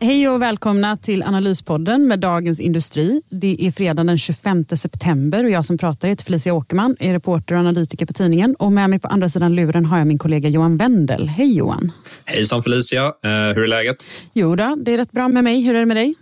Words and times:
Hej 0.00 0.28
och 0.28 0.42
välkomna 0.42 0.96
till 0.96 1.22
Analyspodden 1.22 2.08
med 2.08 2.20
Dagens 2.20 2.60
Industri. 2.60 3.22
Det 3.30 3.66
är 3.66 3.70
fredag 3.70 4.04
den 4.04 4.18
25 4.18 4.64
september 4.64 5.44
och 5.44 5.50
jag 5.50 5.64
som 5.64 5.78
pratar 5.78 6.08
heter 6.08 6.24
Felicia 6.24 6.54
Åkerman, 6.54 6.96
är 7.00 7.12
reporter 7.12 7.54
och 7.54 7.60
analytiker 7.60 8.06
på 8.06 8.12
tidningen. 8.12 8.54
Och 8.54 8.72
med 8.72 8.90
mig 8.90 8.98
på 8.98 9.08
andra 9.08 9.28
sidan 9.28 9.54
luren 9.54 9.84
har 9.84 9.98
jag 9.98 10.06
min 10.06 10.18
kollega 10.18 10.48
Johan 10.48 10.76
Wendel. 10.76 11.28
Hej 11.28 11.56
Johan! 11.56 11.92
Hejsan 12.24 12.62
Felicia, 12.62 13.06
uh, 13.06 13.12
hur 13.54 13.58
är 13.58 13.66
läget? 13.66 13.96
Jo 14.32 14.56
då, 14.56 14.76
det 14.80 14.92
är 14.92 14.96
rätt 14.96 15.12
bra 15.12 15.28
med 15.28 15.44
mig. 15.44 15.62
Hur 15.62 15.74
är 15.74 15.80
det 15.80 15.86
med 15.86 15.96
dig? 15.96 16.14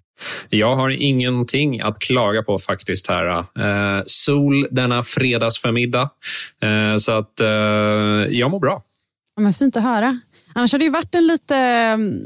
Jag 0.49 0.75
har 0.75 0.91
ingenting 0.91 1.81
att 1.81 1.99
klaga 1.99 2.43
på 2.43 2.59
faktiskt 2.59 3.07
här. 3.09 3.39
Uh, 3.39 4.03
sol 4.07 4.69
denna 4.71 5.03
fredagsförmiddag. 5.03 6.11
Uh, 6.65 6.97
så 6.99 7.13
att 7.13 7.33
jag 8.31 8.51
mår 8.51 8.61
bra. 8.61 8.83
Ja, 9.37 9.43
men 9.43 9.55
fint 9.55 9.77
att 9.77 9.83
höra. 9.83 10.21
Annars 10.57 10.73
har 10.73 10.79
det 10.79 10.85
ju 10.85 10.91
varit 10.91 11.15
en 11.15 11.27
lite, 11.27 11.57
mm, 11.57 12.21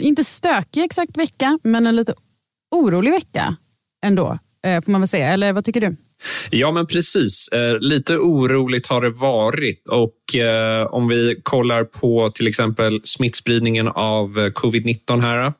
inte 0.00 0.24
stökig 0.24 0.84
exakt 0.84 1.16
vecka, 1.16 1.58
men 1.62 1.86
en 1.86 1.96
lite 1.96 2.14
orolig 2.70 3.10
vecka 3.10 3.56
ändå, 4.06 4.38
eh, 4.66 4.84
får 4.84 4.92
man 4.92 5.00
väl 5.00 5.08
säga. 5.08 5.28
Eller 5.28 5.52
vad 5.52 5.64
tycker 5.64 5.80
du? 5.80 5.96
Ja, 6.50 6.72
men 6.72 6.86
precis. 6.86 7.48
Eh, 7.48 7.78
lite 7.78 8.16
oroligt 8.16 8.86
har 8.86 9.00
det 9.00 9.10
varit 9.10 9.88
och 9.88 10.36
eh, 10.36 10.86
om 10.86 11.08
vi 11.08 11.40
kollar 11.42 11.84
på 11.84 12.30
till 12.30 12.46
exempel 12.46 13.00
smittspridningen 13.04 13.88
av 13.88 14.38
eh, 14.38 14.50
covid-19 14.50 15.20
här 15.20 15.52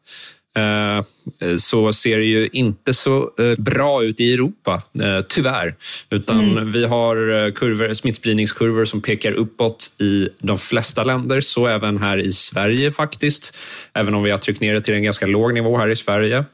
så 1.59 1.93
ser 1.93 2.19
det 2.19 2.25
ju 2.25 2.49
inte 2.53 2.93
så 2.93 3.31
eh, 3.39 3.59
bra 3.59 4.05
ut 4.05 4.21
i 4.21 4.35
Europa, 4.35 4.83
eh, 5.03 5.21
tyvärr. 5.29 5.75
Utan 6.11 6.41
mm. 6.41 6.73
vi 6.73 6.85
har 6.85 7.51
kurvor, 7.51 7.95
smittspridningskurvor 7.95 8.85
som 8.85 9.01
pekar 9.01 9.33
uppåt 9.33 9.95
i 10.01 10.29
de 10.39 10.59
flesta 10.59 11.05
länder, 11.05 11.41
så 11.41 11.67
även 11.67 11.99
här 11.99 12.19
i 12.19 12.33
Sverige 12.33 12.93
faktiskt. 12.93 13.57
Även 13.95 14.15
om 14.15 14.23
vi 14.23 14.31
har 14.31 14.39
tryckt 14.39 14.61
ner 14.61 14.75
det 14.75 14.81
till 14.81 14.95
en 14.95 15.03
ganska 15.03 15.27
låg 15.27 15.55
nivå 15.55 15.79
här 15.79 15.89
i 15.89 15.97
Sverige. 15.97 16.45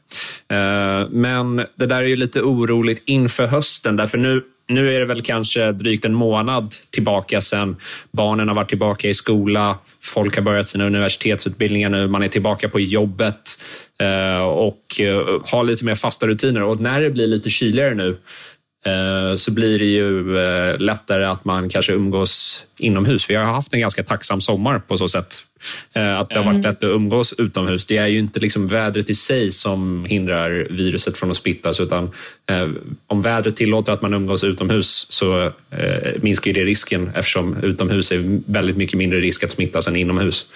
Men 1.09 1.55
det 1.75 1.85
där 1.85 2.01
är 2.01 2.07
ju 2.07 2.15
lite 2.15 2.41
oroligt 2.41 3.03
inför 3.05 3.47
hösten, 3.47 3.95
därför 3.95 4.17
nu 4.17 4.43
nu 4.67 4.95
är 4.95 4.99
det 4.99 5.05
väl 5.05 5.21
kanske 5.21 5.71
drygt 5.71 6.05
en 6.05 6.13
månad 6.13 6.75
tillbaka 6.89 7.41
sen 7.41 7.75
barnen 8.11 8.47
har 8.47 8.55
varit 8.55 8.69
tillbaka 8.69 9.09
i 9.09 9.13
skola, 9.13 9.77
folk 10.01 10.35
har 10.35 10.43
börjat 10.43 10.67
sina 10.67 10.85
universitetsutbildningar 10.85 11.89
nu, 11.89 12.07
man 12.07 12.23
är 12.23 12.27
tillbaka 12.27 12.69
på 12.69 12.79
jobbet 12.79 13.59
eh, 13.99 14.45
och 14.45 14.99
eh, 14.99 15.41
har 15.45 15.63
lite 15.63 15.85
mer 15.85 15.95
fasta 15.95 16.27
rutiner. 16.27 16.63
Och 16.63 16.79
när 16.79 17.01
det 17.01 17.09
blir 17.09 17.27
lite 17.27 17.49
kyligare 17.49 17.95
nu 17.95 18.17
eh, 18.85 19.35
så 19.35 19.51
blir 19.51 19.79
det 19.79 19.85
ju 19.85 20.23
lättare 20.77 21.25
att 21.25 21.45
man 21.45 21.69
kanske 21.69 21.93
umgås 21.93 22.63
inomhus. 22.83 23.29
Vi 23.29 23.35
har 23.35 23.45
haft 23.45 23.73
en 23.73 23.79
ganska 23.79 24.03
tacksam 24.03 24.41
sommar 24.41 24.79
på 24.79 24.97
så 24.97 25.07
sätt. 25.07 25.43
Eh, 25.93 26.19
att 26.19 26.29
det 26.29 26.35
har 26.35 26.43
varit 26.43 26.53
mm. 26.53 26.61
lätt 26.61 26.83
att 26.83 26.89
umgås 26.89 27.33
utomhus. 27.37 27.85
Det 27.85 27.97
är 27.97 28.07
ju 28.07 28.19
inte 28.19 28.39
liksom 28.39 28.67
vädret 28.67 29.09
i 29.09 29.15
sig 29.15 29.51
som 29.51 30.05
hindrar 30.05 30.67
viruset 30.69 31.17
från 31.17 31.31
att 31.31 31.37
smittas 31.37 31.79
utan 31.79 32.11
eh, 32.49 32.69
om 33.07 33.21
vädret 33.21 33.55
tillåter 33.55 33.93
att 33.93 34.01
man 34.01 34.13
umgås 34.13 34.43
utomhus 34.43 35.07
så 35.09 35.45
eh, 35.45 35.51
minskar 36.21 36.53
det 36.53 36.63
risken 36.63 37.11
eftersom 37.15 37.57
utomhus 37.57 38.11
är 38.11 38.51
väldigt 38.51 38.77
mycket 38.77 38.97
mindre 38.97 39.19
risk 39.19 39.43
att 39.43 39.51
smittas 39.51 39.87
än 39.87 39.95
inomhus. 39.95 40.49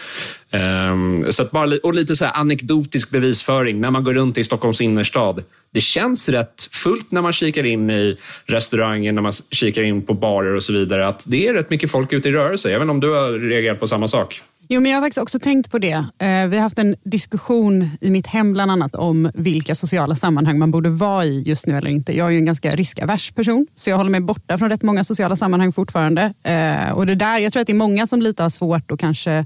Ehm, 0.52 1.32
så 1.32 1.44
att 1.44 1.52
bara, 1.52 1.78
och 1.84 1.94
lite 1.94 2.16
så 2.16 2.26
anekdotisk 2.26 3.10
bevisföring 3.10 3.82
när 3.82 3.92
man 3.92 4.04
går 4.04 4.14
runt 4.14 4.38
i 4.38 4.44
Stockholms 4.44 4.82
innerstad. 4.82 5.44
Det 5.74 5.82
känns 5.82 6.30
rätt 6.30 6.70
fullt 6.72 7.12
när 7.12 7.22
man 7.22 7.34
kikar 7.34 7.64
in 7.64 7.90
i 7.90 8.18
restauranger, 8.46 9.12
när 9.12 9.22
man 9.22 9.32
kikar 9.32 9.84
in 9.84 10.06
på 10.06 10.14
barer 10.14 10.56
och 10.56 10.64
så 10.64 10.74
vidare. 10.74 11.08
Att 11.08 11.26
det 11.28 11.48
är 11.48 11.54
rätt 11.54 11.70
mycket 11.70 11.92
folk 11.92 12.14
ute 12.18 12.30
i 12.30 12.32
rörelse. 12.32 12.70
Jag 12.70 12.80
vet 12.80 12.84
inte 12.84 12.92
om 12.92 13.00
du 13.00 13.14
har 13.14 13.32
reagerat 13.32 13.80
på 13.80 13.88
samma 13.88 14.08
sak. 14.08 14.42
Jo, 14.70 14.82
men 14.82 14.92
jag 14.92 14.98
har 14.98 15.04
faktiskt 15.04 15.22
också 15.22 15.40
tänkt 15.40 15.72
på 15.72 15.80
det. 15.80 15.94
Eh, 15.94 16.48
vi 16.48 16.56
har 16.56 16.60
haft 16.60 16.80
en 16.80 16.96
diskussion 17.04 17.90
i 18.02 18.10
mitt 18.10 18.28
hem 18.28 18.54
bland 18.54 18.72
annat 18.72 18.96
om 18.96 19.32
vilka 19.34 19.76
sociala 19.76 20.16
sammanhang 20.16 20.60
man 20.60 20.72
borde 20.72 20.90
vara 20.90 21.26
i 21.26 21.44
just 21.46 21.68
nu 21.68 21.78
eller 21.78 21.90
inte. 21.90 22.18
Jag 22.18 22.28
är 22.28 22.32
ju 22.32 22.38
en 22.38 22.46
ganska 22.46 22.76
riskavers 22.76 23.32
person, 23.32 23.68
så 23.76 23.90
jag 23.90 23.98
håller 23.98 24.12
mig 24.12 24.22
borta 24.22 24.58
från 24.58 24.70
rätt 24.70 24.84
många 24.84 25.04
sociala 25.04 25.36
sammanhang 25.36 25.74
fortfarande. 25.74 26.34
Eh, 26.44 26.92
och 26.92 27.06
det 27.06 27.16
där, 27.16 27.38
jag 27.40 27.54
tror 27.54 27.62
att 27.62 27.68
det 27.68 27.74
är 27.74 27.78
många 27.78 28.08
som 28.08 28.22
lite 28.22 28.44
har 28.44 28.50
svårt 28.50 28.92
att 28.92 29.00
kanske 29.00 29.46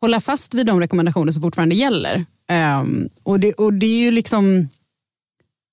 hålla 0.00 0.20
fast 0.20 0.54
vid 0.54 0.66
de 0.66 0.80
rekommendationer 0.80 1.32
som 1.32 1.42
fortfarande 1.42 1.74
gäller. 1.74 2.24
Ehm, 2.50 3.08
och 3.22 3.40
det, 3.40 3.52
och 3.52 3.72
det 3.72 3.86
är 3.86 4.00
ju 4.00 4.10
liksom... 4.10 4.68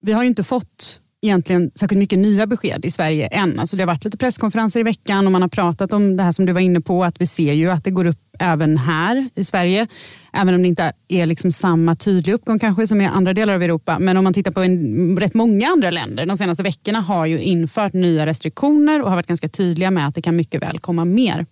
Vi 0.01 0.13
har 0.13 0.23
ju 0.23 0.27
inte 0.27 0.43
fått 0.43 1.01
egentligen 1.27 1.71
särskilt 1.75 1.99
mycket 1.99 2.19
nya 2.19 2.47
besked 2.47 2.85
i 2.85 2.91
Sverige 2.91 3.27
än. 3.27 3.59
Alltså 3.59 3.77
det 3.77 3.83
har 3.83 3.87
varit 3.87 4.05
lite 4.05 4.17
presskonferenser 4.17 4.79
i 4.79 4.83
veckan 4.83 5.25
och 5.25 5.31
man 5.31 5.41
har 5.41 5.49
pratat 5.49 5.93
om 5.93 6.17
det 6.17 6.23
här 6.23 6.31
som 6.31 6.45
du 6.45 6.53
var 6.53 6.61
inne 6.61 6.81
på, 6.81 7.03
att 7.03 7.21
vi 7.21 7.25
ser 7.25 7.53
ju 7.53 7.69
att 7.69 7.83
det 7.83 7.91
går 7.91 8.05
upp 8.07 8.19
även 8.39 8.77
här 8.77 9.29
i 9.35 9.43
Sverige. 9.43 9.87
Även 10.33 10.55
om 10.55 10.61
det 10.61 10.67
inte 10.67 10.93
är 11.07 11.25
liksom 11.25 11.51
samma 11.51 11.95
tydliga 11.95 12.35
uppgång 12.35 12.59
kanske 12.59 12.87
som 12.87 13.01
i 13.01 13.05
andra 13.05 13.33
delar 13.33 13.53
av 13.53 13.63
Europa. 13.63 13.99
Men 13.99 14.17
om 14.17 14.23
man 14.23 14.33
tittar 14.33 14.51
på 14.51 14.61
en, 14.61 15.17
rätt 15.19 15.33
många 15.33 15.67
andra 15.67 15.91
länder 15.91 16.25
de 16.25 16.37
senaste 16.37 16.63
veckorna 16.63 17.01
har 17.01 17.25
ju 17.25 17.39
infört 17.39 17.93
nya 17.93 18.25
restriktioner 18.25 19.01
och 19.01 19.09
har 19.09 19.15
varit 19.15 19.27
ganska 19.27 19.49
tydliga 19.49 19.91
med 19.91 20.07
att 20.07 20.15
det 20.15 20.21
kan 20.21 20.35
mycket 20.35 20.61
väl 20.61 20.79
komma 20.79 21.05
mer. 21.05 21.45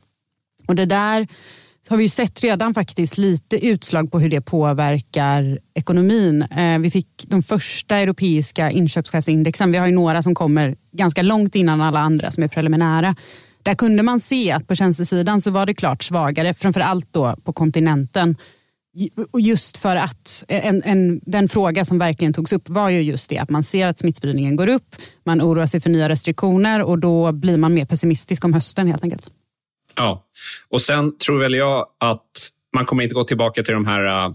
Och 0.68 0.76
det 0.76 0.86
där 0.86 1.28
har 1.88 1.98
vi 1.98 2.04
ju 2.04 2.10
sett 2.10 2.44
redan 2.44 2.74
faktiskt 2.74 3.18
lite 3.18 3.68
utslag 3.68 4.12
på 4.12 4.20
hur 4.20 4.30
det 4.30 4.42
påverkar 4.42 5.60
ekonomin. 5.74 6.42
Eh, 6.42 6.80
vi 6.80 6.92
fick 6.92 7.26
de 7.28 7.44
första 7.44 7.96
europeiska 7.96 8.72
inköpschefsindexen. 8.72 9.72
Vi 9.72 9.78
har 9.78 9.88
ju 9.88 9.94
några 9.94 10.22
som 10.22 10.36
kommer 10.36 10.76
ganska 10.92 11.22
långt 11.22 11.56
innan 11.56 11.82
alla 11.82 12.00
andra 12.00 12.32
som 12.32 12.44
är 12.44 12.48
preliminära. 12.48 13.16
Där 13.64 13.76
kunde 13.76 14.04
man 14.04 14.20
se 14.20 14.52
att 14.52 14.68
på 14.68 14.76
tjänstesidan 14.76 15.42
så 15.42 15.52
var 15.52 15.66
det 15.66 15.74
klart 15.74 16.04
svagare, 16.04 16.54
framför 16.54 16.82
allt 16.82 17.14
då 17.14 17.36
på 17.44 17.54
kontinenten. 17.54 18.38
Just 19.40 19.78
för 19.78 19.96
att 19.96 20.44
eh, 20.48 20.68
en, 20.68 20.84
en, 20.86 21.22
den 21.26 21.50
fråga 21.50 21.86
som 21.86 22.00
verkligen 22.00 22.34
togs 22.34 22.54
upp 22.54 22.70
var 22.70 22.90
ju 22.90 23.02
just 23.02 23.30
det 23.30 23.38
att 23.38 23.50
man 23.50 23.64
ser 23.64 23.88
att 23.88 23.98
smittspridningen 23.98 24.56
går 24.56 24.68
upp, 24.68 24.96
man 25.24 25.42
oroar 25.42 25.66
sig 25.66 25.80
för 25.80 25.90
nya 25.90 26.10
restriktioner 26.10 26.82
och 26.82 27.00
då 27.00 27.32
blir 27.32 27.58
man 27.58 27.74
mer 27.74 27.86
pessimistisk 27.86 28.46
om 28.46 28.54
hösten 28.54 28.88
helt 28.88 29.04
enkelt. 29.04 29.30
Ja, 29.96 30.24
och 30.70 30.82
sen 30.82 31.18
tror 31.18 31.40
väl 31.40 31.54
jag 31.54 31.86
att 32.00 32.52
man 32.76 32.86
kommer 32.86 33.04
inte 33.04 33.16
gå 33.16 33.24
tillbaka 33.24 33.64
till 33.64 33.74
de 33.74 33.86
här 33.86 34.26
eh, 34.26 34.32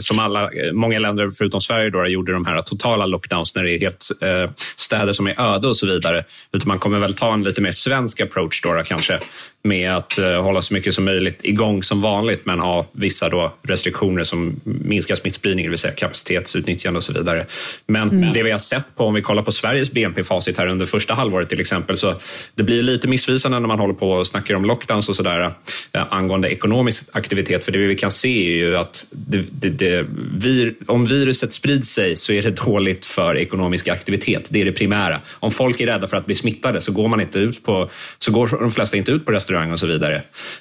som 0.00 0.18
alla, 0.18 0.50
många 0.72 0.98
länder 0.98 1.28
förutom 1.38 1.60
Sverige 1.60 1.90
då, 1.90 2.06
gjorde 2.06 2.32
de 2.32 2.46
här 2.46 2.62
totala 2.62 3.06
lockdowns 3.06 3.54
när 3.54 3.62
det 3.62 3.70
är 3.70 3.78
helt 3.78 4.08
eh, 4.20 4.50
städer 4.76 5.12
som 5.12 5.26
är 5.26 5.40
öde 5.40 5.68
och 5.68 5.76
så 5.76 5.86
vidare. 5.86 6.24
Utan 6.52 6.68
man 6.68 6.78
kommer 6.78 6.98
väl 6.98 7.14
ta 7.14 7.34
en 7.34 7.42
lite 7.42 7.60
mer 7.60 7.70
svensk 7.70 8.20
approach 8.20 8.62
då, 8.62 8.74
då 8.74 8.82
kanske 8.82 9.18
med 9.62 9.96
att 9.96 10.18
eh, 10.18 10.42
hålla 10.42 10.62
så 10.62 10.74
mycket 10.74 10.94
som 10.94 11.04
möjligt 11.04 11.44
igång 11.44 11.82
som 11.82 12.00
vanligt 12.00 12.46
men 12.46 12.60
ha 12.60 12.86
vissa 12.92 13.28
då 13.28 13.54
restriktioner 13.62 14.24
som 14.24 14.60
minskar 14.64 15.14
smittspridning, 15.14 15.64
det 15.64 15.70
vill 15.70 15.78
säga 15.78 15.94
kapacitetsutnyttjande 15.94 16.98
och 16.98 17.04
så 17.04 17.12
vidare. 17.12 17.46
Men 17.86 18.10
mm. 18.10 18.32
det 18.32 18.42
vi 18.42 18.50
har 18.50 18.58
sett 18.58 18.96
på, 18.96 19.04
om 19.04 19.14
vi 19.14 19.22
kollar 19.22 19.42
på 19.42 19.52
Sveriges 19.52 19.92
BNP-facit 19.92 20.58
här 20.58 20.66
under 20.66 20.86
första 20.86 21.14
halvåret 21.14 21.48
till 21.48 21.60
exempel, 21.60 21.96
så 21.96 22.14
det 22.54 22.62
blir 22.62 22.82
lite 22.82 23.08
missvisande 23.08 23.60
när 23.60 23.68
man 23.68 23.78
håller 23.78 23.94
på 23.94 24.10
och 24.10 24.26
snackar 24.26 24.54
om 24.54 24.64
lockdowns 24.64 25.08
och 25.08 25.16
sådär 25.16 25.54
eh, 25.92 26.06
angående 26.10 26.48
ekonomisk 26.48 27.08
aktivitet. 27.12 27.64
För 27.64 27.72
det 27.72 27.78
vi 27.78 27.96
kan 27.96 28.10
se 28.10 28.46
är 28.46 28.56
ju 28.56 28.76
att 28.76 29.06
det, 29.10 29.44
det, 29.50 29.68
det, 29.68 30.06
vir, 30.34 30.74
om 30.86 31.04
viruset 31.04 31.52
sprids 31.52 31.88
sig 31.88 32.16
så 32.16 32.32
är 32.32 32.42
det 32.42 32.50
dåligt 32.50 33.04
för 33.04 33.36
ekonomisk 33.36 33.88
aktivitet. 33.88 34.48
Det 34.50 34.60
är 34.60 34.64
det 34.64 34.72
primära. 34.72 35.20
Om 35.40 35.50
folk 35.50 35.80
är 35.80 35.86
rädda 35.86 36.06
för 36.06 36.16
att 36.16 36.26
bli 36.26 36.34
smittade 36.34 36.80
så 36.80 36.92
går 36.92 37.08
man 37.08 37.20
inte 37.20 37.38
ut 37.38 37.64
på, 37.64 37.90
så 38.18 38.32
går 38.32 38.58
de 38.60 38.70
flesta 38.70 38.96
inte 38.96 39.12
ut 39.12 39.26
på 39.26 39.32
restaurang 39.50 39.72
och 39.72 39.80
så 39.80 39.86
vidare. 39.86 40.16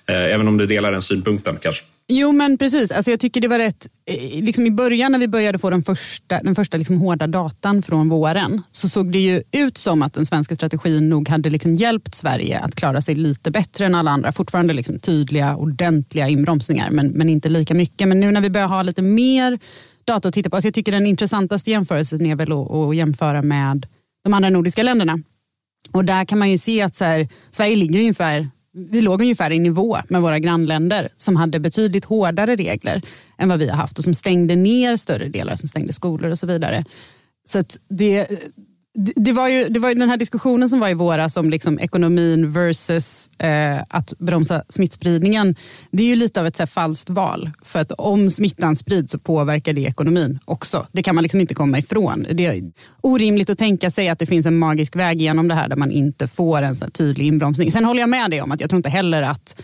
Eh, 0.06 0.34
även 0.34 0.48
om 0.48 0.58
du 0.58 0.66
delar 0.66 0.92
den 0.92 1.02
synpunkten 1.02 1.58
kanske. 1.62 1.84
Jo 2.12 2.32
men 2.32 2.58
precis, 2.58 2.92
alltså 2.92 3.12
jag 3.12 3.20
tycker 3.20 3.42
det 3.42 3.48
var 3.48 3.58
rätt, 3.60 3.88
eh, 4.06 4.44
liksom 4.44 4.66
i 4.66 4.72
början 4.72 5.12
när 5.12 5.20
vi 5.20 5.28
började 5.28 5.60
få 5.60 5.70
den 5.70 5.84
första, 5.84 6.40
den 6.44 6.56
första 6.56 6.78
liksom 6.78 6.98
hårda 6.98 7.28
datan 7.28 7.82
från 7.82 8.10
våren 8.10 8.62
så 8.72 8.90
såg 8.90 9.12
det 9.12 9.20
ju 9.20 9.44
ut 9.52 9.78
som 9.78 10.02
att 10.02 10.14
den 10.14 10.26
svenska 10.26 10.56
strategin 10.56 11.10
nog 11.10 11.30
hade 11.30 11.50
liksom 11.50 11.76
hjälpt 11.76 12.16
Sverige 12.16 12.60
att 12.60 12.76
klara 12.76 13.02
sig 13.02 13.16
lite 13.16 13.52
bättre 13.52 13.86
än 13.86 13.96
alla 13.96 14.12
andra. 14.12 14.32
Fortfarande 14.32 14.74
liksom 14.74 15.00
tydliga, 15.00 15.56
ordentliga 15.56 16.28
inbromsningar 16.28 16.90
men, 16.92 17.08
men 17.08 17.30
inte 17.30 17.50
lika 17.50 17.74
mycket. 17.74 18.08
Men 18.08 18.20
nu 18.20 18.32
när 18.32 18.42
vi 18.42 18.50
börjar 18.50 18.68
ha 18.68 18.84
lite 18.84 19.02
mer 19.02 19.60
data 20.06 20.28
att 20.28 20.34
titta 20.34 20.50
på, 20.50 20.56
alltså 20.56 20.68
jag 20.68 20.74
tycker 20.74 20.92
den 20.92 21.06
intressantaste 21.06 21.72
jämförelsen 21.72 22.26
är 22.26 22.36
väl 22.36 22.52
att, 22.52 22.72
att 22.72 22.96
jämföra 22.96 23.42
med 23.42 23.88
de 24.24 24.34
andra 24.34 24.50
nordiska 24.50 24.84
länderna. 24.84 25.20
Och 25.92 26.06
där 26.06 26.26
kan 26.26 26.40
man 26.40 26.50
ju 26.50 26.58
se 26.58 26.82
att 26.82 26.96
så 26.96 27.04
här, 27.04 27.28
Sverige 27.52 27.76
ligger 27.76 28.00
ungefär 28.00 28.50
vi 28.74 29.02
låg 29.02 29.22
ungefär 29.22 29.52
i 29.52 29.60
nivå 29.60 29.98
med 30.10 30.22
våra 30.22 30.40
grannländer 30.40 31.10
som 31.16 31.36
hade 31.36 31.60
betydligt 31.60 32.06
hårdare 32.06 32.56
regler 32.56 33.02
än 33.38 33.50
vad 33.50 33.60
vi 33.60 33.70
har 33.70 33.78
haft 33.78 33.98
och 33.98 34.04
som 34.04 34.14
stängde 34.14 34.56
ner 34.56 34.96
större 34.96 35.30
delar, 35.30 35.56
som 35.56 35.70
stängde 35.70 35.94
skolor 35.94 36.32
och 36.32 36.40
så 36.40 36.48
vidare. 36.48 36.86
Så 37.46 37.64
det, 37.90 38.28
det 39.16 39.32
var 39.32 39.50
ju 39.50 39.70
det 39.70 39.80
var 39.80 39.90
ju 39.90 39.96
den 39.96 40.10
här 40.10 40.18
diskussionen 40.18 40.70
som 40.70 40.80
var 40.80 40.90
i 40.90 40.94
våras 40.94 41.38
om 41.38 41.50
liksom 41.50 41.80
ekonomin 41.80 42.52
versus 42.52 43.28
eh, 43.28 43.84
att 43.90 44.14
bromsa 44.20 44.64
smittspridningen. 44.70 45.56
Det 45.92 46.04
är 46.04 46.08
ju 46.08 46.16
lite 46.16 46.40
av 46.40 46.48
ett 46.48 46.56
så 46.56 46.64
här, 46.64 46.68
falskt 46.68 47.10
val. 47.10 47.52
För 47.62 47.80
att 47.80 47.92
om 47.92 48.30
smittan 48.30 48.76
sprids 48.76 49.12
så 49.12 49.20
påverkar 49.20 49.74
det 49.74 49.82
ekonomin 49.82 50.40
också. 50.46 50.88
Det 50.92 51.04
kan 51.04 51.16
man 51.16 51.22
liksom 51.22 51.40
inte 51.40 51.54
komma 51.54 51.80
ifrån. 51.80 52.26
Det 52.32 52.46
är 52.46 52.72
orimligt 53.02 53.50
att 53.50 53.60
tänka 53.60 53.92
sig 53.92 54.10
att 54.10 54.20
det 54.20 54.26
finns 54.26 54.46
en 54.46 54.60
magisk 54.60 54.96
väg 54.96 55.22
genom 55.22 55.48
det 55.48 55.56
här 55.56 55.70
där 55.70 55.76
man 55.76 55.92
inte 55.92 56.28
får 56.28 56.62
en 56.62 56.76
så 56.76 56.90
tydlig 56.90 57.26
inbromsning. 57.26 57.72
Sen 57.72 57.86
håller 57.86 58.00
jag 58.00 58.10
med 58.10 58.32
dig 58.32 58.42
om 58.42 58.52
att 58.52 58.62
jag 58.62 58.70
tror 58.70 58.78
inte 58.78 58.90
heller 58.90 59.22
att 59.22 59.62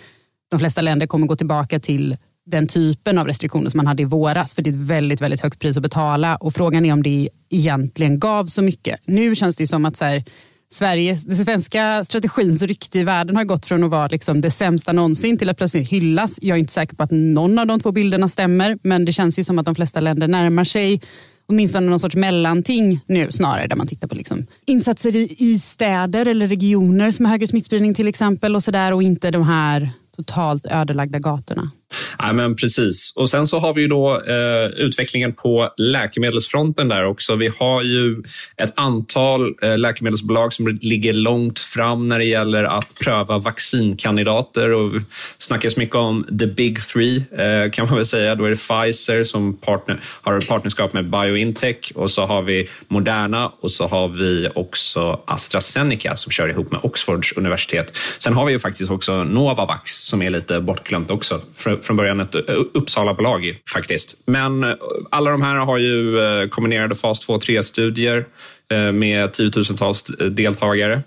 de 0.52 0.60
flesta 0.60 0.82
länder 0.82 1.08
kommer 1.08 1.28
gå 1.28 1.36
tillbaka 1.36 1.80
till 1.80 2.18
den 2.46 2.68
typen 2.68 3.18
av 3.18 3.28
restriktioner 3.28 3.70
som 3.70 3.78
man 3.78 3.88
hade 3.88 4.02
i 4.02 4.06
våras. 4.06 4.56
För 4.56 4.62
det 4.62 4.70
är 4.70 4.72
ett 4.72 4.80
väldigt, 4.80 5.22
väldigt 5.22 5.42
högt 5.42 5.60
pris 5.60 5.78
att 5.78 5.84
betala 5.84 6.36
och 6.36 6.54
frågan 6.54 6.86
är 6.86 6.94
om 6.94 7.04
det 7.04 7.30
egentligen 7.50 8.20
gav 8.20 8.46
så 8.46 8.62
mycket. 8.62 9.00
Nu 9.06 9.36
känns 9.36 9.56
det 9.56 9.64
ju 9.64 9.68
som 9.68 9.86
att 9.86 9.96
så 9.96 10.06
här, 10.06 10.24
Sveriges, 10.70 11.24
den 11.24 11.38
svenska 11.38 12.04
strategins 12.04 12.62
rykte 12.62 13.00
i 13.00 13.04
världen 13.04 13.36
har 13.36 13.44
gått 13.44 13.66
från 13.66 13.84
att 13.84 13.90
vara 13.90 14.08
liksom 14.08 14.42
det 14.42 14.52
sämsta 14.52 14.92
någonsin 14.92 15.38
till 15.38 15.50
att 15.50 15.58
plötsligt 15.58 15.90
hyllas. 15.90 16.40
Jag 16.42 16.56
är 16.56 16.60
inte 16.60 16.74
säker 16.74 16.96
på 16.96 17.04
att 17.04 17.12
någon 17.12 17.60
av 17.60 17.68
de 17.68 17.80
två 17.80 17.92
bilderna 17.92 18.28
stämmer 18.28 18.78
men 18.84 19.06
det 19.06 19.14
känns 19.14 19.40
ju 19.40 19.44
som 19.44 19.60
att 19.60 19.66
de 19.66 19.76
flesta 19.76 20.00
länder 20.00 20.28
närmar 20.28 20.64
sig 20.64 21.02
åtminstone 21.48 21.90
någon 21.90 22.00
sorts 22.00 22.16
mellanting 22.16 23.00
nu 23.06 23.32
snarare 23.32 23.68
där 23.68 23.76
man 23.76 23.88
tittar 23.88 24.08
på 24.08 24.16
liksom 24.16 24.46
insatser 24.66 25.16
i, 25.16 25.36
i 25.38 25.60
städer 25.60 26.26
eller 26.26 26.48
regioner 26.48 27.12
som 27.12 27.26
har 27.26 27.32
högre 27.32 27.48
smittspridning 27.48 27.94
till 27.94 28.08
exempel 28.08 28.56
och 28.56 28.64
sådär 28.64 28.94
och 28.94 29.04
inte 29.04 29.32
de 29.32 29.44
här 29.44 29.90
totalt 30.16 30.66
ödelagda 30.66 31.20
gatorna. 31.20 31.72
Ja, 32.18 32.34
men 32.34 32.56
precis. 32.56 33.14
Och 33.16 33.30
sen 33.30 33.48
så 33.48 33.60
har 33.60 33.74
vi 33.74 33.82
ju 33.82 33.88
då 33.88 34.22
eh, 34.22 34.66
utvecklingen 34.78 35.34
på 35.34 35.70
läkemedelsfronten 35.78 36.88
där 36.88 37.06
också. 37.06 37.36
Vi 37.36 37.52
har 37.60 37.84
ju 37.84 38.24
ett 38.58 38.74
antal 38.76 39.56
eh, 39.62 39.78
läkemedelsbolag 39.78 40.54
som 40.54 40.80
ligger 40.82 41.14
långt 41.14 41.60
fram 41.60 42.10
när 42.10 42.20
det 42.20 42.26
gäller 42.26 42.64
att 42.64 42.96
pröva 43.04 43.38
vaccinkandidater 43.38 44.72
och 44.72 44.92
snackas 45.38 45.78
mycket 45.78 45.96
om 45.96 46.26
the 46.40 46.48
big 46.48 46.80
three 46.80 47.18
eh, 47.18 47.72
kan 47.72 47.86
man 47.86 47.96
väl 47.96 48.06
säga. 48.06 48.36
Då 48.36 48.46
är 48.46 48.50
det 48.50 48.56
Pfizer 48.56 49.24
som 49.24 49.58
partner, 49.58 50.00
har 50.22 50.42
partnerskap 50.42 50.94
med 50.94 51.10
Biointech 51.10 51.92
och 51.96 52.12
så 52.12 52.26
har 52.26 52.42
vi 52.42 52.68
Moderna 52.88 53.52
och 53.62 53.72
så 53.72 53.88
har 53.88 54.08
vi 54.08 54.50
också 54.56 55.20
AstraZeneca 55.28 56.16
som 56.16 56.32
kör 56.32 56.50
ihop 56.50 56.72
med 56.72 56.80
Oxfords 56.84 57.38
universitet. 57.38 57.98
Sen 58.20 58.34
har 58.34 58.46
vi 58.46 58.52
ju 58.52 58.60
faktiskt 58.60 58.92
också 58.92 59.24
Novavax 59.24 59.92
som 59.92 60.22
är 60.22 60.30
lite 60.30 60.62
bortglömt 60.62 61.12
också 61.12 61.42
från 61.86 61.96
början 61.96 62.20
ett 62.20 62.36
Uppsala-bolag 62.74 63.58
faktiskt. 63.74 64.18
Men 64.26 64.64
eh, 64.64 64.74
alla 65.10 65.32
de 65.32 65.42
här 65.42 65.56
har 65.56 65.78
ju 65.78 66.20
eh, 66.20 66.50
kombinerade 66.50 66.96
fas 66.96 67.28
2-3-studier 67.30 68.26
eh, 68.72 68.92
med 68.92 69.34
tiotusentals 69.34 70.04
deltagare. 70.32 71.02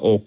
Och 0.00 0.24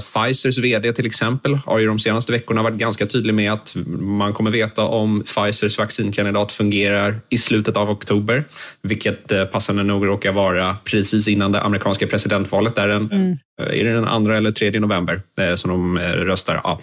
Pfizers 0.00 0.58
vd 0.58 0.92
till 0.92 1.06
exempel 1.06 1.54
har 1.66 1.78
ju 1.78 1.86
de 1.86 1.98
senaste 1.98 2.32
veckorna 2.32 2.62
varit 2.62 2.78
ganska 2.78 3.06
tydlig 3.06 3.34
med 3.34 3.52
att 3.52 3.76
man 3.98 4.32
kommer 4.32 4.50
veta 4.50 4.82
om 4.82 5.22
Pfizers 5.22 5.78
vaccinkandidat 5.78 6.52
fungerar 6.52 7.20
i 7.28 7.38
slutet 7.38 7.76
av 7.76 7.90
oktober, 7.90 8.44
vilket 8.82 9.52
passande 9.52 9.82
nog 9.82 10.06
råkar 10.06 10.32
vara 10.32 10.76
precis 10.84 11.28
innan 11.28 11.52
det 11.52 11.60
amerikanska 11.60 12.06
presidentvalet. 12.06 12.76
Där 12.76 12.88
den, 12.88 13.10
mm. 13.12 13.36
Är 13.62 13.84
det 13.84 13.92
den 13.92 14.08
andra 14.08 14.36
eller 14.36 14.50
tredje 14.50 14.80
november 14.80 15.22
som 15.56 15.70
de 15.70 15.98
röstar? 15.98 16.60
Ja, 16.64 16.80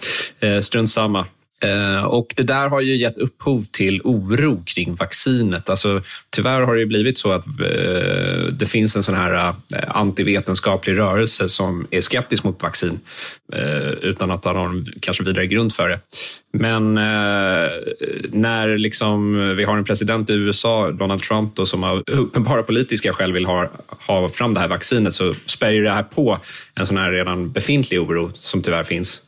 strunt 0.62 0.90
samma. 0.90 1.26
Eh, 1.64 2.04
och 2.04 2.34
det 2.36 2.42
där 2.42 2.68
har 2.68 2.80
ju 2.80 2.96
gett 2.96 3.18
upphov 3.18 3.62
till 3.62 4.00
oro 4.04 4.62
kring 4.66 4.94
vaccinet. 4.94 5.70
Alltså, 5.70 6.02
tyvärr 6.30 6.60
har 6.60 6.76
det 6.76 6.86
blivit 6.86 7.18
så 7.18 7.32
att 7.32 7.46
eh, 7.46 8.44
det 8.52 8.66
finns 8.68 8.96
en 8.96 9.02
sån 9.02 9.14
här 9.14 9.34
eh, 9.34 9.54
antivetenskaplig 9.88 10.98
rörelse 10.98 11.48
som 11.48 11.86
är 11.90 12.00
skeptisk 12.00 12.44
mot 12.44 12.62
vaccin 12.62 13.00
utan 14.02 14.30
att 14.30 14.44
ha 14.44 14.52
någon 14.52 14.86
kanske 15.00 15.24
vidare 15.24 15.46
grund 15.46 15.72
för 15.72 15.88
det. 15.88 16.00
Men 16.52 16.94
när 18.30 18.78
liksom 18.78 19.34
vi 19.56 19.64
har 19.64 19.76
en 19.76 19.84
president 19.84 20.30
i 20.30 20.32
USA, 20.32 20.90
Donald 20.90 21.22
Trump, 21.22 21.56
då, 21.56 21.66
som 21.66 21.84
av 21.84 22.02
uppenbara 22.06 22.62
politiska 22.62 23.12
skäl 23.12 23.32
vill 23.32 23.46
ha, 23.46 23.70
ha 24.06 24.28
fram 24.28 24.54
det 24.54 24.60
här 24.60 24.68
vaccinet 24.68 25.14
så 25.14 25.34
spär 25.46 25.72
det 25.72 25.90
här 25.90 26.02
på 26.02 26.38
en 26.74 26.86
sån 26.86 26.96
här 26.96 27.12
redan 27.12 27.52
befintlig 27.52 28.00
oro 28.00 28.30
som 28.34 28.62
tyvärr 28.62 28.84
finns. 28.84 29.22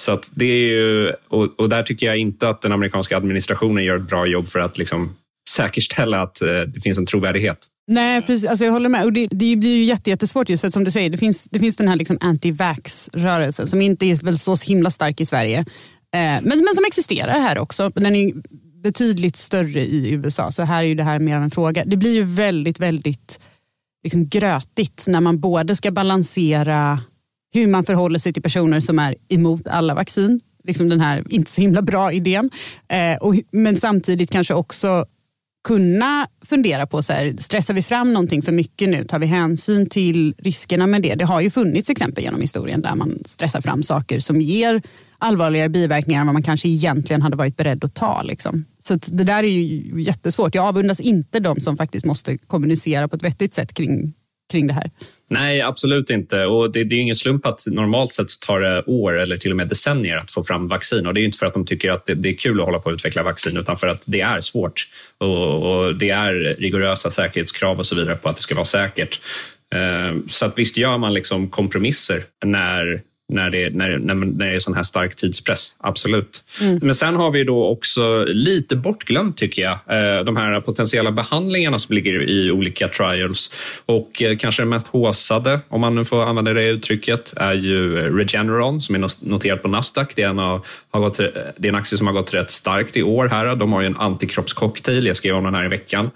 Så 0.00 0.12
att 0.12 0.30
det 0.34 0.44
är 0.44 0.66
ju, 0.66 1.12
och, 1.28 1.60
och, 1.60 1.68
där 1.68 1.82
tycker 1.82 2.06
jag 2.06 2.16
inte 2.16 2.48
att 2.48 2.62
den 2.62 2.72
amerikanska 2.72 3.16
administrationen 3.16 3.84
gör 3.84 3.96
ett 3.96 4.08
bra 4.08 4.26
jobb 4.26 4.48
för 4.48 4.58
att 4.58 4.78
liksom 4.78 5.16
säkerställa 5.50 6.22
att 6.22 6.42
eh, 6.42 6.48
det 6.48 6.80
finns 6.80 6.98
en 6.98 7.06
trovärdighet. 7.06 7.58
Nej, 7.86 8.22
precis. 8.22 8.48
Alltså 8.48 8.64
jag 8.64 8.72
håller 8.72 8.88
med. 8.88 9.04
Och 9.04 9.12
det, 9.12 9.26
det 9.30 9.56
blir 9.56 9.76
ju 9.76 9.84
jättesvårt 9.84 10.48
just 10.48 10.60
för 10.60 10.68
att 10.68 10.74
som 10.74 10.84
du 10.84 10.90
säger, 10.90 11.10
det 11.10 11.18
finns, 11.18 11.48
det 11.50 11.58
finns 11.58 11.76
den 11.76 11.88
här 11.88 11.96
liksom 11.96 12.18
anti-vax-rörelsen 12.20 13.66
som 13.66 13.80
inte 13.80 14.06
är 14.06 14.24
väl 14.24 14.38
så 14.38 14.56
himla 14.66 14.90
stark 14.90 15.20
i 15.20 15.26
Sverige. 15.26 15.58
Eh, 15.58 16.40
men, 16.42 16.42
men 16.42 16.74
som 16.74 16.84
existerar 16.86 17.40
här 17.40 17.58
också. 17.58 17.90
Den 17.94 18.16
är 18.16 18.32
betydligt 18.82 19.36
större 19.36 19.80
i 19.80 20.10
USA, 20.10 20.52
så 20.52 20.62
här 20.62 20.82
är 20.82 20.86
ju 20.86 20.94
det 20.94 21.02
här 21.02 21.18
mer 21.18 21.36
av 21.36 21.42
en 21.42 21.50
fråga. 21.50 21.84
Det 21.84 21.96
blir 21.96 22.14
ju 22.14 22.22
väldigt, 22.22 22.80
väldigt 22.80 23.40
liksom 24.04 24.28
grötigt 24.28 25.04
när 25.08 25.20
man 25.20 25.40
både 25.40 25.76
ska 25.76 25.90
balansera 25.90 27.00
hur 27.54 27.66
man 27.66 27.84
förhåller 27.84 28.18
sig 28.18 28.32
till 28.32 28.42
personer 28.42 28.80
som 28.80 28.98
är 28.98 29.14
emot 29.28 29.68
alla 29.68 29.94
vaccin. 29.94 30.40
Liksom 30.64 30.88
den 30.88 31.00
här 31.00 31.24
inte 31.28 31.50
så 31.50 31.60
himla 31.60 31.82
bra 31.82 32.12
idén. 32.12 32.50
Eh, 32.88 33.16
och, 33.16 33.34
men 33.50 33.76
samtidigt 33.76 34.30
kanske 34.30 34.54
också 34.54 35.06
kunna 35.64 36.26
fundera 36.44 36.86
på, 36.86 37.02
så 37.02 37.12
här, 37.12 37.34
stressar 37.38 37.74
vi 37.74 37.82
fram 37.82 38.12
någonting 38.12 38.42
för 38.42 38.52
mycket 38.52 38.88
nu? 38.88 39.04
Tar 39.04 39.18
vi 39.18 39.26
hänsyn 39.26 39.88
till 39.88 40.34
riskerna 40.38 40.86
med 40.86 41.02
det? 41.02 41.14
Det 41.14 41.24
har 41.24 41.40
ju 41.40 41.50
funnits 41.50 41.90
exempel 41.90 42.24
genom 42.24 42.40
historien 42.40 42.80
där 42.80 42.94
man 42.94 43.18
stressar 43.24 43.60
fram 43.60 43.82
saker 43.82 44.20
som 44.20 44.40
ger 44.40 44.82
allvarligare 45.18 45.68
biverkningar 45.68 46.20
än 46.20 46.26
vad 46.26 46.34
man 46.34 46.42
kanske 46.42 46.68
egentligen 46.68 47.22
hade 47.22 47.36
varit 47.36 47.56
beredd 47.56 47.84
att 47.84 47.94
ta. 47.94 48.22
Liksom. 48.22 48.64
Så 48.80 48.94
det 48.94 49.24
där 49.24 49.42
är 49.42 49.48
ju 49.48 50.02
jättesvårt. 50.02 50.54
Jag 50.54 50.66
avundas 50.66 51.00
inte 51.00 51.40
de 51.40 51.60
som 51.60 51.76
faktiskt 51.76 52.06
måste 52.06 52.38
kommunicera 52.38 53.08
på 53.08 53.16
ett 53.16 53.24
vettigt 53.24 53.52
sätt 53.52 53.74
kring, 53.74 54.12
kring 54.50 54.66
det 54.66 54.74
här. 54.74 54.90
Nej, 55.34 55.60
absolut 55.60 56.10
inte. 56.10 56.46
Och 56.46 56.72
det, 56.72 56.84
det 56.84 56.96
är 56.96 57.00
ingen 57.00 57.14
slump 57.14 57.46
att 57.46 57.60
normalt 57.66 58.12
sett 58.12 58.40
tar 58.46 58.60
det 58.60 58.82
år 58.86 59.18
eller 59.18 59.36
till 59.36 59.50
och 59.50 59.56
med 59.56 59.68
decennier 59.68 60.16
att 60.16 60.32
få 60.32 60.42
fram 60.42 60.68
vaccin. 60.68 61.06
Och 61.06 61.14
Det 61.14 61.20
är 61.20 61.24
inte 61.24 61.38
för 61.38 61.46
att 61.46 61.54
de 61.54 61.64
tycker 61.64 61.90
att 61.90 62.06
det, 62.06 62.14
det 62.14 62.28
är 62.28 62.32
kul 62.34 62.60
att 62.60 62.66
hålla 62.66 62.78
på 62.78 62.90
att 62.90 62.94
utveckla 62.94 63.22
vaccin 63.22 63.56
utan 63.56 63.76
för 63.76 63.86
att 63.86 64.04
det 64.06 64.20
är 64.20 64.40
svårt. 64.40 64.88
Och, 65.18 65.84
och, 65.84 65.94
Det 65.94 66.10
är 66.10 66.56
rigorösa 66.58 67.10
säkerhetskrav 67.10 67.78
och 67.78 67.86
så 67.86 67.96
vidare 67.96 68.16
på 68.16 68.28
att 68.28 68.36
det 68.36 68.42
ska 68.42 68.54
vara 68.54 68.64
säkert. 68.64 69.20
Eh, 69.74 70.18
så 70.26 70.46
att 70.46 70.58
visst 70.58 70.76
gör 70.76 70.98
man 70.98 71.14
liksom 71.14 71.50
kompromisser 71.50 72.24
när 72.44 73.02
när 73.28 73.50
det, 73.50 73.74
när, 73.74 73.98
när, 73.98 74.14
när 74.14 74.46
det 74.46 74.54
är 74.54 74.58
sån 74.58 74.74
här 74.74 74.82
stark 74.82 75.14
tidspress. 75.14 75.76
Absolut. 75.78 76.44
Mm. 76.60 76.78
Men 76.82 76.94
sen 76.94 77.16
har 77.16 77.30
vi 77.30 77.44
då 77.44 77.66
också 77.66 78.24
lite 78.24 78.76
bortglömt, 78.76 79.36
tycker 79.36 79.62
jag, 79.62 79.72
eh, 79.72 80.24
de 80.24 80.36
här 80.36 80.60
potentiella 80.60 81.12
behandlingarna 81.12 81.78
som 81.78 81.94
ligger 81.94 82.30
i 82.30 82.50
olika 82.50 82.88
trials. 82.88 83.52
Och 83.86 84.22
eh, 84.22 84.36
kanske 84.36 84.62
den 84.62 84.68
mest 84.68 84.88
håsade, 84.88 85.60
om 85.68 85.80
man 85.80 85.94
nu 85.94 86.04
får 86.04 86.24
använda 86.24 86.52
det 86.52 86.68
uttrycket, 86.68 87.32
är 87.36 87.54
ju 87.54 87.96
Regeneron 88.18 88.80
som 88.80 88.94
är 88.94 89.10
noterat 89.28 89.62
på 89.62 89.68
Nasdaq. 89.68 90.12
Det 90.16 90.22
är 90.22 90.28
en, 90.28 90.38
av, 90.38 90.66
har 90.90 91.00
gått, 91.00 91.16
det 91.56 91.68
är 91.68 91.68
en 91.68 91.74
aktie 91.74 91.98
som 91.98 92.06
har 92.06 92.14
gått 92.14 92.34
rätt 92.34 92.50
starkt 92.50 92.96
i 92.96 93.02
år. 93.02 93.28
här. 93.28 93.56
De 93.56 93.72
har 93.72 93.80
ju 93.80 93.86
en 93.86 93.96
antikroppscocktail, 93.96 95.06
jag 95.06 95.16
skrev 95.16 95.34
om 95.34 95.44
den 95.44 95.54
här 95.54 95.64
i 95.64 95.68
veckan. 95.68 96.10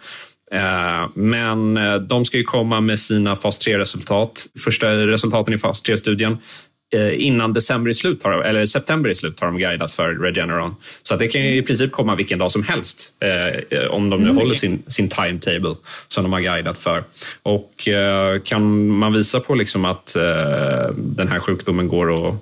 Eh, 0.53 1.09
men 1.15 1.79
de 2.09 2.25
ska 2.25 2.37
ju 2.37 2.45
komma 2.45 2.81
med 2.81 3.01
sina 3.01 3.37
fas 3.37 3.67
3-resultat. 3.67 4.47
Första 4.65 4.97
resultaten 4.97 5.55
i 5.55 5.59
fas 5.59 5.85
3-studien 5.85 6.33
Eh, 6.33 6.68
innan 7.13 7.53
december 7.53 7.91
i 7.91 7.95
slut 7.95 8.23
har, 8.23 8.43
eller 8.43 8.67
september 8.67 9.11
i 9.11 9.15
slut 9.15 9.41
har 9.41 9.47
de 9.47 9.59
guidat 9.59 9.93
för 9.93 10.15
Regeneron. 10.15 10.77
Så 11.03 11.17
det 11.17 11.29
kan 11.29 11.43
i 11.43 11.63
princip 11.63 11.93
komma 11.93 12.15
vilken 12.15 12.39
dag 12.39 12.53
som 12.53 12.63
helst 12.63 13.13
eh, 13.21 13.87
om 13.91 14.11
de 14.11 14.21
nu 14.21 14.31
mm. 14.31 14.37
håller 14.37 14.55
sin, 14.55 14.83
sin 14.87 15.09
timetable 15.09 15.75
som 16.09 16.25
de 16.25 16.33
har 16.33 16.41
guidat 16.41 16.79
för. 16.79 17.05
Och 17.43 17.89
eh, 17.89 18.41
kan 18.41 18.89
man 18.89 19.13
visa 19.13 19.41
på 19.41 19.55
liksom 19.55 19.85
att 19.85 20.17
eh, 20.17 20.95
den 20.97 21.29
här 21.29 21.39
sjukdomen 21.39 21.89
går 21.89 22.29
att, 22.29 22.35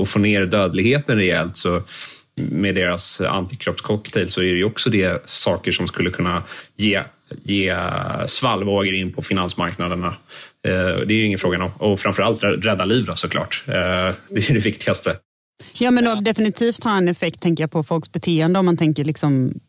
att 0.00 0.08
få 0.08 0.18
ner 0.18 0.46
dödligheten 0.46 1.16
rejält 1.16 1.56
så 1.56 1.82
med 2.40 2.74
deras 2.74 3.20
antikroppscocktail 3.20 4.30
så 4.30 4.40
är 4.40 4.44
det 4.44 4.58
ju 4.58 4.64
också 4.64 4.90
det 4.90 5.22
saker 5.26 5.72
som 5.72 5.88
skulle 5.88 6.10
kunna 6.10 6.42
ge, 6.76 7.02
ge 7.42 7.76
svallvågor 8.26 8.94
in 8.94 9.12
på 9.12 9.22
finansmarknaderna. 9.22 10.14
Eh, 10.66 11.06
det 11.06 11.14
är 11.14 11.16
ju 11.16 11.26
ingen 11.26 11.38
fråga 11.38 11.64
om. 11.64 11.70
Och 11.78 12.00
framförallt 12.00 12.42
rädda 12.42 12.84
liv 12.84 13.04
då, 13.04 13.16
såklart. 13.16 13.64
Eh, 13.66 13.72
det 13.74 14.50
är 14.50 14.54
det 14.54 14.60
viktigaste. 14.60 15.16
Ja, 15.80 15.90
men 15.90 16.24
definitivt 16.24 16.84
ha 16.84 16.96
en 16.96 17.08
effekt 17.08 17.40
tänker 17.40 17.62
jag, 17.62 17.70
på 17.70 17.82
folks 17.82 18.12
beteende 18.12 18.58
om 18.58 18.66
man 18.66 18.76
tänker 18.76 19.04
liksom 19.04 19.60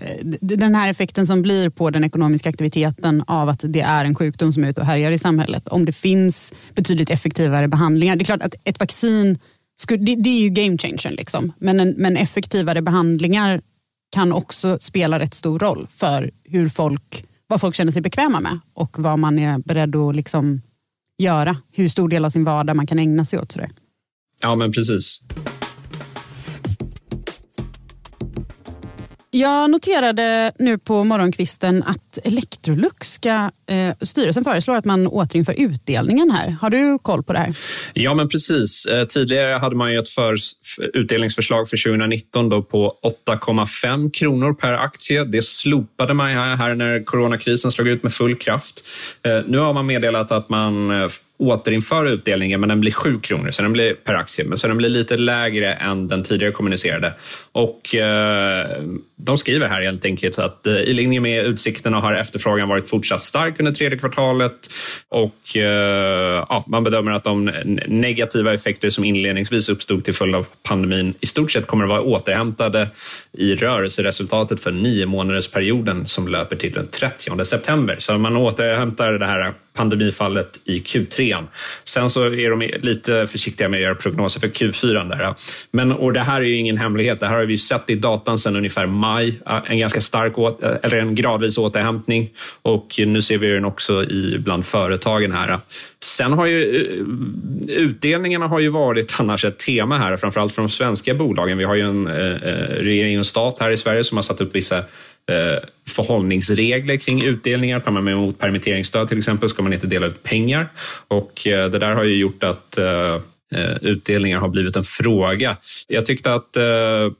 eh, 0.00 0.26
den 0.40 0.74
här 0.74 0.90
effekten 0.90 1.26
som 1.26 1.42
blir 1.42 1.70
på 1.70 1.90
den 1.90 2.04
ekonomiska 2.04 2.48
aktiviteten 2.48 3.24
av 3.26 3.48
att 3.48 3.64
det 3.64 3.80
är 3.80 4.04
en 4.04 4.14
sjukdom 4.14 4.52
som 4.52 4.64
är 4.64 4.68
ute 4.70 4.80
och 4.80 4.86
härjar 4.86 5.12
i 5.12 5.18
samhället. 5.18 5.68
Om 5.68 5.84
det 5.84 5.92
finns 5.92 6.52
betydligt 6.74 7.10
effektivare 7.10 7.68
behandlingar. 7.68 8.16
Det 8.16 8.22
är 8.22 8.24
klart 8.24 8.42
att 8.42 8.54
ett 8.64 8.80
vaccin, 8.80 9.38
det, 9.98 10.30
är 10.30 10.42
ju 10.42 10.48
game 10.48 10.78
changern. 10.78 11.14
liksom. 11.14 11.52
Men, 11.58 11.80
en, 11.80 11.94
men 11.96 12.16
effektivare 12.16 12.82
behandlingar 12.82 13.60
kan 14.14 14.32
också 14.32 14.78
spela 14.80 15.18
rätt 15.18 15.34
stor 15.34 15.58
roll 15.58 15.86
för 15.90 16.30
hur 16.44 16.68
folk, 16.68 17.24
vad 17.52 17.60
folk 17.60 17.74
känner 17.74 17.92
sig 17.92 18.02
bekväma 18.02 18.40
med 18.40 18.58
och 18.74 18.98
vad 18.98 19.18
man 19.18 19.38
är 19.38 19.58
beredd 19.58 19.96
att 19.96 20.16
liksom 20.16 20.60
göra. 21.18 21.56
Hur 21.72 21.88
stor 21.88 22.08
del 22.08 22.24
av 22.24 22.30
sin 22.30 22.44
vardag 22.44 22.76
man 22.76 22.86
kan 22.86 22.98
ägna 22.98 23.24
sig 23.24 23.38
åt. 23.38 23.52
Sådär. 23.52 23.70
Ja, 24.40 24.54
men 24.54 24.72
precis. 24.72 25.22
Jag 29.34 29.70
noterade 29.70 30.52
nu 30.58 30.78
på 30.78 31.04
morgonkvisten 31.04 31.82
att 31.82 32.18
Electrolux 32.24 33.12
ska, 33.12 33.50
eh, 33.70 33.94
styrelsen 34.02 34.44
föreslår 34.44 34.76
att 34.76 34.84
man 34.84 35.06
återinför 35.06 35.54
utdelningen 35.58 36.30
här. 36.30 36.50
Har 36.60 36.70
du 36.70 36.98
koll 37.02 37.22
på 37.22 37.32
det 37.32 37.38
här? 37.38 37.54
Ja, 37.92 38.14
men 38.14 38.28
precis. 38.28 38.86
Eh, 38.86 39.06
tidigare 39.06 39.52
hade 39.52 39.76
man 39.76 39.92
ju 39.92 39.98
ett 39.98 40.08
för, 40.08 40.36
utdelningsförslag 40.94 41.68
för 41.68 41.76
2019 41.76 42.48
då 42.48 42.62
på 42.62 42.94
8,5 43.02 44.10
kronor 44.10 44.54
per 44.54 44.72
aktie. 44.72 45.24
Det 45.24 45.44
slopade 45.44 46.14
man 46.14 46.30
här 46.30 46.74
när 46.74 47.04
coronakrisen 47.04 47.70
slog 47.72 47.88
ut 47.88 48.02
med 48.02 48.14
full 48.14 48.36
kraft. 48.36 48.86
Eh, 49.26 49.40
nu 49.46 49.58
har 49.58 49.72
man 49.72 49.86
meddelat 49.86 50.32
att 50.32 50.48
man 50.48 50.90
eh, 50.90 51.08
återinföra 51.38 52.10
utdelningen, 52.10 52.60
men 52.60 52.68
den 52.68 52.80
blir 52.80 52.92
7 52.92 53.20
kronor 53.20 53.50
så 53.50 53.62
den 53.62 53.72
blir 53.72 53.94
per 53.94 54.14
aktie. 54.14 54.56
Så 54.56 54.68
den 54.68 54.76
blir 54.76 54.88
lite 54.88 55.16
lägre 55.16 55.72
än 55.72 56.08
den 56.08 56.22
tidigare 56.22 56.52
kommunicerade. 56.52 57.14
Och 57.52 57.94
eh, 57.94 58.66
de 59.16 59.36
skriver 59.36 59.68
här 59.68 59.82
helt 59.82 60.04
enkelt 60.04 60.38
att 60.38 60.66
eh, 60.66 60.76
i 60.76 60.92
linje 60.92 61.20
med 61.20 61.46
utsikterna 61.46 62.00
har 62.00 62.14
efterfrågan 62.14 62.68
varit 62.68 62.90
fortsatt 62.90 63.22
stark 63.22 63.60
under 63.60 63.72
tredje 63.72 63.98
kvartalet 63.98 64.70
och 65.08 65.56
eh, 65.56 66.44
ja, 66.48 66.64
man 66.66 66.84
bedömer 66.84 67.12
att 67.12 67.24
de 67.24 67.44
negativa 67.86 68.54
effekter 68.54 68.90
som 68.90 69.04
inledningsvis 69.04 69.68
uppstod 69.68 70.04
till 70.04 70.14
följd 70.14 70.34
av 70.34 70.46
pandemin 70.62 71.14
i 71.20 71.26
stort 71.26 71.50
sett 71.50 71.66
kommer 71.66 71.84
att 71.84 71.90
vara 71.90 72.00
återhämtade 72.00 72.88
i 73.32 73.54
rörelseresultatet 73.54 74.60
för 74.60 74.72
nio 74.72 75.06
månadersperioden 75.06 76.06
som 76.06 76.28
löper 76.28 76.56
till 76.56 76.72
den 76.72 76.88
30 76.88 77.44
september. 77.44 77.96
Så 77.98 78.18
man 78.18 78.36
återhämtar 78.36 79.12
det 79.12 79.26
här 79.26 79.52
pandemifallet 79.74 80.60
i 80.64 80.78
Q3. 80.78 81.46
Sen 81.84 82.10
så 82.10 82.24
är 82.24 82.50
de 82.50 82.70
lite 82.82 83.26
försiktiga 83.26 83.68
med 83.68 83.78
att 83.78 83.82
göra 83.82 83.94
prognoser 83.94 84.40
för 84.40 84.48
Q4. 84.48 85.08
Där. 85.08 85.34
Men, 85.70 85.92
och 85.92 86.12
det 86.12 86.20
här 86.20 86.40
är 86.40 86.44
ju 86.44 86.56
ingen 86.56 86.78
hemlighet. 86.78 87.20
Det 87.20 87.26
här 87.26 87.36
har 87.36 87.44
vi 87.44 87.58
sett 87.58 87.84
i 87.86 87.94
datan 87.94 88.38
sedan 88.38 88.56
ungefär 88.56 88.86
maj. 88.86 89.40
En 89.66 89.78
ganska 89.78 90.00
stark 90.00 90.32
eller 90.82 90.98
en 90.98 91.14
gradvis 91.14 91.58
återhämtning 91.58 92.30
och 92.62 92.94
nu 92.98 93.22
ser 93.22 93.38
vi 93.38 93.46
den 93.46 93.64
också 93.64 94.04
i 94.04 94.38
bland 94.38 94.64
företagen 94.64 95.32
här. 95.32 95.58
Sen 96.02 96.32
har 96.32 96.46
ju 96.46 96.76
eh, 96.76 97.74
utdelningarna 97.76 98.46
har 98.46 98.60
ju 98.60 98.68
varit 98.68 99.16
annars 99.20 99.44
ett 99.44 99.58
tema 99.58 99.98
här, 99.98 100.16
framförallt 100.16 100.54
för 100.54 100.62
de 100.62 100.68
svenska 100.68 101.14
bolagen. 101.14 101.58
Vi 101.58 101.64
har 101.64 101.74
ju 101.74 101.80
en 101.80 102.06
eh, 102.06 102.14
eh 102.14 102.68
regering 102.68 103.18
och 103.18 103.26
stat 103.26 103.56
här 103.60 103.70
i 103.70 103.76
Sverige 103.76 104.04
som 104.04 104.18
har 104.18 104.22
satt 104.22 104.40
upp 104.40 104.54
vissa 104.54 104.84
Eh, 105.30 105.58
förhållningsregler 105.88 106.96
kring 106.96 107.24
utdelningar. 107.24 107.80
Tar 107.80 107.92
man 107.92 108.08
emot 108.08 108.38
permitteringsstöd 108.38 109.08
till 109.08 109.18
exempel 109.18 109.48
ska 109.48 109.62
man 109.62 109.72
inte 109.72 109.86
dela 109.86 110.06
ut 110.06 110.22
pengar 110.22 110.68
och 111.08 111.46
eh, 111.46 111.70
det 111.70 111.78
där 111.78 111.94
har 111.94 112.04
ju 112.04 112.16
gjort 112.16 112.42
att 112.42 112.78
eh, 112.78 113.18
utdelningar 113.80 114.38
har 114.38 114.48
blivit 114.48 114.76
en 114.76 114.84
fråga. 114.84 115.56
Jag 115.88 116.06
tyckte 116.06 116.34
att 116.34 116.56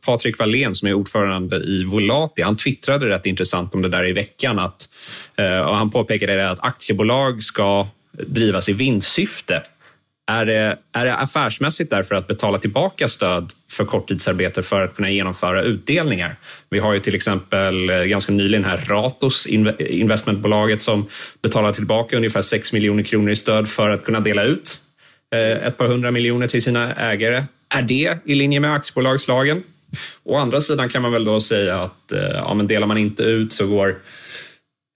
Patrik 0.06 0.38
Wallén 0.38 0.74
som 0.74 0.88
är 0.88 0.92
ordförande 0.92 1.56
i 1.56 1.84
Volati, 1.84 2.42
han 2.42 2.56
twittrade 2.56 3.08
rätt 3.08 3.26
intressant 3.26 3.74
om 3.74 3.82
det 3.82 3.88
där 3.88 4.08
i 4.08 4.12
veckan. 4.12 4.58
Att, 4.58 4.88
och 5.66 5.76
han 5.76 5.90
påpekade 5.90 6.50
att 6.50 6.64
aktiebolag 6.64 7.42
ska 7.42 7.88
drivas 8.12 8.68
i 8.68 8.72
vinstsyfte 8.72 9.62
är 10.30 10.46
det, 10.46 10.78
är 10.92 11.04
det 11.04 11.14
affärsmässigt 11.14 11.90
därför 11.90 12.14
att 12.14 12.26
betala 12.26 12.58
tillbaka 12.58 13.08
stöd 13.08 13.52
för 13.70 13.84
korttidsarbete 13.84 14.62
för 14.62 14.82
att 14.82 14.96
kunna 14.96 15.10
genomföra 15.10 15.62
utdelningar? 15.62 16.36
Vi 16.70 16.78
har 16.78 16.92
ju 16.92 17.00
till 17.00 17.14
exempel 17.14 17.90
eh, 17.90 17.96
ganska 17.96 18.32
nyligen 18.32 18.64
här 18.64 18.76
Ratos, 18.76 19.46
investmentbolaget 19.78 20.82
som 20.82 21.08
betalar 21.42 21.72
tillbaka 21.72 22.16
ungefär 22.16 22.42
6 22.42 22.72
miljoner 22.72 23.02
kronor 23.02 23.30
i 23.30 23.36
stöd 23.36 23.68
för 23.68 23.90
att 23.90 24.04
kunna 24.04 24.20
dela 24.20 24.42
ut 24.42 24.78
eh, 25.34 25.66
ett 25.66 25.76
par 25.76 25.86
hundra 25.86 26.10
miljoner 26.10 26.48
till 26.48 26.62
sina 26.62 26.94
ägare. 26.94 27.44
Är 27.74 27.82
det 27.82 28.18
i 28.24 28.34
linje 28.34 28.60
med 28.60 28.74
aktiebolagslagen? 28.74 29.62
Å 30.24 30.36
andra 30.36 30.60
sidan 30.60 30.88
kan 30.88 31.02
man 31.02 31.12
väl 31.12 31.24
då 31.24 31.40
säga 31.40 31.80
att 31.82 32.12
eh, 32.12 32.20
ja, 32.20 32.54
men 32.54 32.66
delar 32.66 32.86
man 32.86 32.98
inte 32.98 33.22
ut 33.22 33.52
så 33.52 33.66
går 33.66 33.98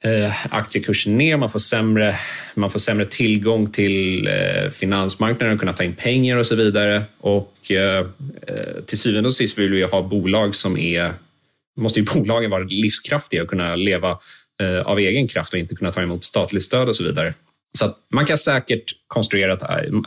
Eh, 0.07 0.55
aktiekursen 0.55 1.19
ner, 1.19 1.37
man 1.37 1.49
får, 1.49 1.59
sämre, 1.59 2.19
man 2.55 2.71
får 2.71 2.79
sämre 2.79 3.07
tillgång 3.07 3.71
till 3.71 4.27
eh, 4.27 4.71
finansmarknaden, 4.71 5.59
kunna 5.59 5.73
ta 5.73 5.85
in 5.85 5.95
pengar 5.95 6.37
och 6.37 6.47
så 6.47 6.55
vidare. 6.55 7.05
Och 7.21 7.71
eh, 7.71 7.99
eh 8.47 8.85
till 8.87 8.99
syvende 8.99 9.27
och 9.27 9.35
sist 9.35 9.59
vill 9.59 9.71
vi 9.71 9.83
ha 9.83 10.03
bolag 10.03 10.55
som 10.55 10.77
är, 10.77 11.15
måste 11.81 12.01
ju 12.01 12.07
bolagen 12.15 12.51
vara 12.51 12.63
livskraftiga 12.63 13.43
och 13.43 13.49
kunna 13.49 13.77
leva 13.77 14.19
eh, 14.63 14.81
av 14.81 14.99
egen 14.99 15.29
kraft 15.29 15.53
och 15.53 15.59
inte 15.59 15.75
kunna 15.75 15.93
ta 15.93 16.03
emot 16.03 16.25
statligt 16.25 16.65
stöd 16.65 16.89
och 16.89 16.97
så 16.97 17.05
vidare. 17.05 17.35
Så 17.79 17.97
man 18.09 18.27
kan 18.27 18.39
säkert 18.39 18.93
konstruera 19.07 19.53
ett 19.53 19.63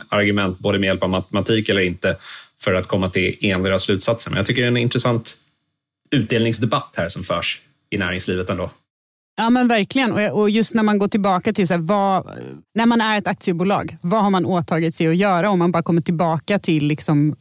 argument 0.08 0.58
både 0.58 0.78
med 0.78 0.86
hjälp 0.86 1.02
av 1.02 1.10
matematik 1.10 1.68
eller 1.68 1.80
inte 1.80 2.16
för 2.60 2.74
att 2.74 2.86
komma 2.86 3.10
till 3.10 3.36
endera 3.40 3.78
slutsatsen. 3.78 4.30
Men 4.32 4.36
jag 4.36 4.46
tycker 4.46 4.62
det 4.62 4.66
är 4.66 4.70
en 4.70 4.76
intressant 4.76 5.36
utdelningsdebatt 6.10 6.94
här 6.96 7.08
som 7.08 7.22
förs 7.22 7.60
i 7.90 7.98
näringslivet 7.98 8.50
ändå. 8.50 8.70
Ja 9.40 9.50
men 9.50 9.68
verkligen. 9.68 10.32
Och 10.32 10.50
just 10.50 10.74
när 10.74 10.82
man 10.82 10.98
går 10.98 11.08
tillbaka 11.08 11.52
till 11.52 11.68
så 11.68 11.74
här, 11.74 11.80
vad, 11.80 12.30
när 12.74 12.86
man 12.86 13.00
är 13.00 13.18
ett 13.18 13.26
aktiebolag, 13.26 13.96
vad 14.00 14.22
har 14.22 14.30
man 14.30 14.46
åtagit 14.46 14.94
sig 14.94 15.08
att 15.08 15.16
göra? 15.16 15.50
Om 15.50 15.58
man 15.58 15.72
bara 15.72 15.82
kommer 15.82 16.02
tillbaka 16.02 16.58
till, 16.58 16.86
liksom, 16.86 17.36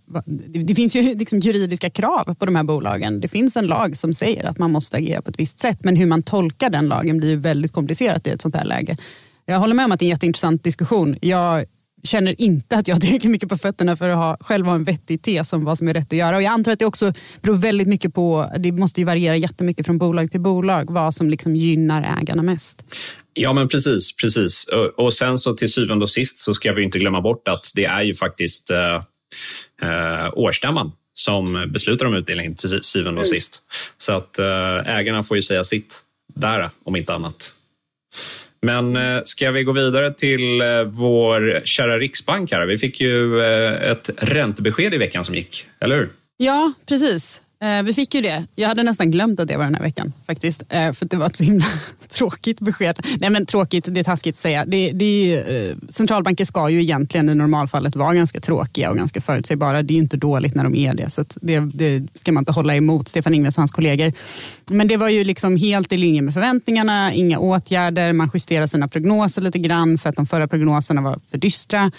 det 0.48 0.76
finns 0.76 0.96
ju 0.96 1.02
liksom 1.16 1.40
juridiska 1.40 1.90
krav 1.90 2.36
på 2.36 2.46
de 2.46 2.56
här 2.56 2.64
bolagen. 2.64 3.20
Det 3.20 3.28
finns 3.28 3.58
en 3.58 3.68
lag 3.68 3.98
som 3.98 4.14
säger 4.14 4.46
att 4.46 4.58
man 4.58 4.72
måste 4.72 4.98
agera 4.98 5.22
på 5.22 5.30
ett 5.30 5.40
visst 5.40 5.60
sätt, 5.60 5.84
men 5.84 5.96
hur 5.96 6.06
man 6.06 6.22
tolkar 6.22 6.70
den 6.70 6.88
lagen 6.88 7.18
blir 7.18 7.30
ju 7.30 7.36
väldigt 7.36 7.72
komplicerat 7.72 8.28
i 8.28 8.30
ett 8.30 8.42
sånt 8.42 8.56
här 8.56 8.66
läge. 8.66 8.98
Jag 9.46 9.60
håller 9.60 9.76
med 9.76 9.86
om 9.86 9.92
att 9.92 10.00
det 10.00 10.06
är 10.06 10.08
en 10.08 10.10
jätteintressant 10.10 10.64
diskussion. 10.64 11.16
Jag 11.22 11.66
känner 12.04 12.42
inte 12.42 12.76
att 12.76 12.88
jag 12.88 12.96
har 12.96 13.00
tillräckligt 13.02 13.32
mycket 13.32 13.50
på 13.50 13.58
fötterna 13.58 13.96
för 13.96 14.10
att 14.10 14.16
ha, 14.16 14.38
själv 14.40 14.66
ha 14.66 14.76
en 14.76 14.84
vettig 14.84 15.22
tes 15.22 15.54
om 15.54 15.66
vad 15.66 15.78
som 15.78 15.88
är 15.88 15.94
rätt 15.94 16.14
att 16.14 16.18
göra. 16.20 16.36
Och 16.36 16.42
jag 16.42 16.52
antar 16.52 16.72
att 16.72 16.80
det 16.80 16.86
också 16.86 17.14
beror 17.42 17.58
väldigt 17.58 17.88
mycket 17.88 18.14
på, 18.14 18.52
det 18.60 18.72
måste 18.72 19.02
ju 19.02 19.06
variera 19.06 19.36
jättemycket 19.36 19.86
från 19.86 19.98
bolag 19.98 20.32
till 20.32 20.42
bolag, 20.42 20.92
vad 20.92 21.16
som 21.16 21.30
liksom 21.30 21.56
gynnar 21.56 22.18
ägarna 22.22 22.44
mest. 22.44 22.86
Ja, 23.34 23.54
men 23.54 23.68
precis. 23.68 24.16
precis. 24.16 24.66
Och, 24.98 25.14
sen 25.14 25.38
så 25.38 25.54
till 25.54 25.74
syvende 25.74 26.04
och 26.04 26.10
sist 26.10 26.38
så 26.38 26.54
ska 26.54 26.74
vi 26.74 26.84
inte 26.84 27.00
glömma 27.00 27.22
bort 27.22 27.48
att 27.48 27.66
det 27.76 27.86
är 27.86 28.02
ju 28.02 28.16
faktiskt 28.16 28.72
eh, 28.72 28.96
eh, 29.82 30.30
årsstämman 30.34 30.92
som 31.14 31.72
beslutar 31.74 32.06
om 32.06 32.14
utdelningen 32.14 32.56
till 32.56 32.84
syvende 32.84 33.22
och 33.22 33.28
mm. 33.28 33.40
sist. 33.40 33.62
Så 33.98 34.14
att 34.14 34.40
eh, 34.40 34.98
ägarna 34.98 35.24
får 35.24 35.38
ju 35.38 35.42
säga 35.42 35.64
sitt 35.64 36.04
där, 36.36 36.70
om 36.84 36.96
inte 36.96 37.14
annat. 37.14 37.54
Men 38.62 38.96
eh, 38.96 39.22
ska 39.24 39.52
vi 39.52 39.64
gå 39.64 39.72
vidare 39.72 40.14
till 40.14 40.62
eh, 40.62 40.84
vår 40.84 41.62
kära 41.64 41.98
Riksbank? 41.98 42.52
Här? 42.52 42.66
Vi 42.66 42.78
fick 42.78 43.02
ju 43.02 43.42
eh, 43.42 43.92
ett 43.92 44.10
räntebesked 44.18 44.94
i 44.94 44.98
veckan 44.98 45.26
som 45.26 45.36
gick, 45.36 45.66
eller 45.80 45.96
hur? 45.96 46.10
Ja, 46.38 46.74
precis. 46.86 47.42
Eh, 47.64 47.84
vi 47.84 47.94
fick 47.94 48.16
ju 48.16 48.22
det. 48.22 48.46
Jag 48.56 48.68
hade 48.68 48.84
nästan 48.84 49.12
glömt 49.12 49.40
att 49.40 49.48
det 49.48 49.58
var 49.58 49.64
den 49.64 49.76
här 49.76 49.82
veckan 49.82 50.14
faktiskt. 50.28 50.64
Eh, 50.70 50.94
för 50.94 51.06
det 51.06 51.18
var 51.18 51.26
ett 51.26 51.36
så 51.36 51.44
himla 51.44 51.66
tråkigt 52.10 52.60
besked. 52.60 53.00
Nej 53.20 53.30
men 53.30 53.46
tråkigt, 53.46 53.86
det 53.88 54.00
är 54.00 54.04
taskigt 54.04 54.34
att 54.34 54.38
säga. 54.38 54.66
Det, 54.66 54.92
det, 54.92 55.36
eh, 55.40 55.76
centralbanker 55.90 56.46
ska 56.46 56.70
ju 56.70 56.82
egentligen 56.82 57.30
i 57.30 57.36
normalfallet 57.36 57.96
vara 57.96 58.14
ganska 58.14 58.40
tråkiga 58.40 58.90
och 58.90 58.98
ganska 58.98 59.22
förutsägbara. 59.22 59.82
Det 59.82 59.94
är 59.94 59.96
ju 59.96 60.02
inte 60.02 60.18
dåligt 60.18 60.56
när 60.56 60.64
de 60.64 60.76
är 60.76 60.94
det. 60.94 61.10
Så 61.10 61.26
det, 61.42 61.60
det, 61.60 62.08
ska 62.14 62.32
man 62.32 62.42
inte 62.42 62.52
hålla 62.52 62.76
emot 62.76 63.08
Stefan 63.08 63.34
Ingves 63.34 63.58
och 63.58 63.62
hans 63.62 63.72
kollegor. 63.72 64.14
Men 64.72 64.88
det 64.88 64.98
var 64.98 65.10
ju 65.10 65.24
liksom 65.24 65.58
helt 65.58 65.94
i 65.94 65.98
linje 65.98 66.22
med 66.22 66.34
förväntningarna. 66.34 67.14
Inga 67.14 67.40
åtgärder. 67.40 68.14
Man 68.14 68.32
justerade 68.34 68.68
sina 68.68 68.88
prognoser 68.88 69.42
lite 69.42 69.60
grann 69.60 69.98
för 69.98 70.10
att 70.10 70.16
de 70.16 70.26
förra 70.26 70.48
prognoserna 70.48 71.02
var 71.02 71.20
för 71.32 71.38
dystra 71.38 71.92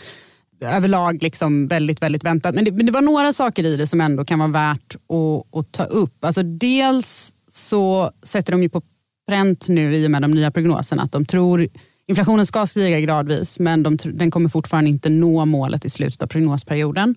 överlag 0.61 1.23
liksom 1.23 1.69
väldigt, 1.69 2.02
väldigt 2.02 2.25
väntat. 2.25 2.55
Men 2.55 2.64
det, 2.64 2.73
men 2.73 2.87
det, 2.87 2.93
var 2.93 3.02
några 3.02 3.33
saker 3.33 3.67
i 3.67 3.76
det 3.76 3.87
som 3.87 4.00
ändå 4.00 4.25
kan 4.25 4.38
vara 4.38 4.49
värt 4.49 4.95
att, 4.95 5.59
att 5.59 5.73
ta 5.73 5.85
upp. 5.85 6.25
Alltså 6.25 6.43
dels 6.43 7.35
så 7.49 8.11
sätter 8.23 8.52
de 8.52 8.62
ju 8.62 8.69
på 8.69 8.83
pränt 9.29 9.69
nu 9.69 9.97
i 9.97 10.07
och 10.07 10.11
med 10.11 10.23
de 10.23 10.31
nya 10.31 10.50
prognoserna 10.50 11.02
att 11.02 11.12
de 11.12 11.25
tror 11.25 11.69
inflationen 12.09 12.47
ska 12.47 12.67
stiga 12.67 13.00
gradvis 13.00 13.59
men 13.59 13.83
de, 13.83 13.97
den 14.05 14.31
kommer 14.31 14.49
fortfarande 14.49 14.90
inte 14.90 15.09
nå 15.09 15.45
målet 15.45 15.85
i 15.85 15.90
slutet 15.90 16.23
av 16.23 16.26
prognosperioden. 16.26 17.14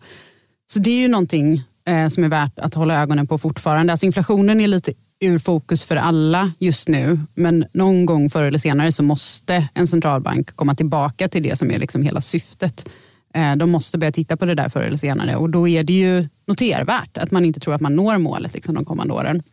Så 0.67 0.79
det 0.79 0.89
är 0.89 1.01
ju 1.01 1.07
någonting 1.07 1.63
eh, 1.87 2.07
som 2.07 2.23
är 2.23 2.29
värt 2.29 2.59
att 2.59 2.73
hålla 2.73 3.01
ögonen 3.01 3.27
på 3.27 3.37
fortfarande. 3.37 3.93
Alltså 3.93 4.05
inflationen 4.05 4.61
är 4.61 4.67
lite 4.67 4.93
ur 5.23 5.39
fokus 5.39 5.83
för 5.83 5.95
alla 5.95 6.51
just 6.59 6.87
nu. 6.87 7.19
Men 7.35 7.65
någon 7.73 8.05
gång 8.05 8.29
förr 8.29 8.43
eller 8.43 8.59
senare 8.59 8.91
så 8.91 9.03
måste 9.03 9.67
en 9.73 9.87
centralbank 9.87 10.55
komma 10.55 10.75
tillbaka 10.75 11.27
till 11.27 11.43
det 11.43 11.55
som 11.55 11.71
är 11.71 11.79
liksom 11.79 12.01
hela 12.01 12.21
syftet. 12.21 12.89
Eh, 13.33 13.55
de 13.55 13.71
måste 13.71 13.97
börja 13.97 14.11
titta 14.11 14.37
på 14.37 14.45
det 14.45 14.55
där 14.55 14.69
förr 14.69 14.81
eller 14.81 14.97
senare 14.97 15.35
och 15.35 15.49
då 15.49 15.67
är 15.67 15.83
det 15.83 15.93
ju 15.93 16.27
notervärt 16.47 17.17
att 17.17 17.31
man 17.31 17.45
inte 17.45 17.59
tror 17.59 17.73
att 17.73 17.81
man 17.81 17.95
når 17.95 18.17
målet 18.17 18.53
liksom 18.53 18.75
de 18.75 18.85
kommande 18.85 19.13
åren. 19.13 19.43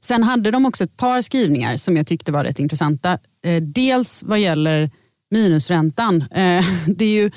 Sen 0.00 0.22
hade 0.22 0.50
de 0.50 0.66
också 0.66 0.84
ett 0.84 0.96
par 0.96 1.22
skrivningar 1.22 1.76
som 1.76 1.96
jag 1.96 2.06
tyckte 2.06 2.32
var 2.32 2.44
rätt 2.44 2.58
intressanta. 2.58 3.18
Eh, 3.44 3.62
dels 3.62 4.22
vad 4.22 4.40
gäller 4.40 4.90
minusräntan. 5.30 6.24
Eh, 6.30 6.64
det 6.86 7.04
är 7.04 7.22
ju 7.22 7.30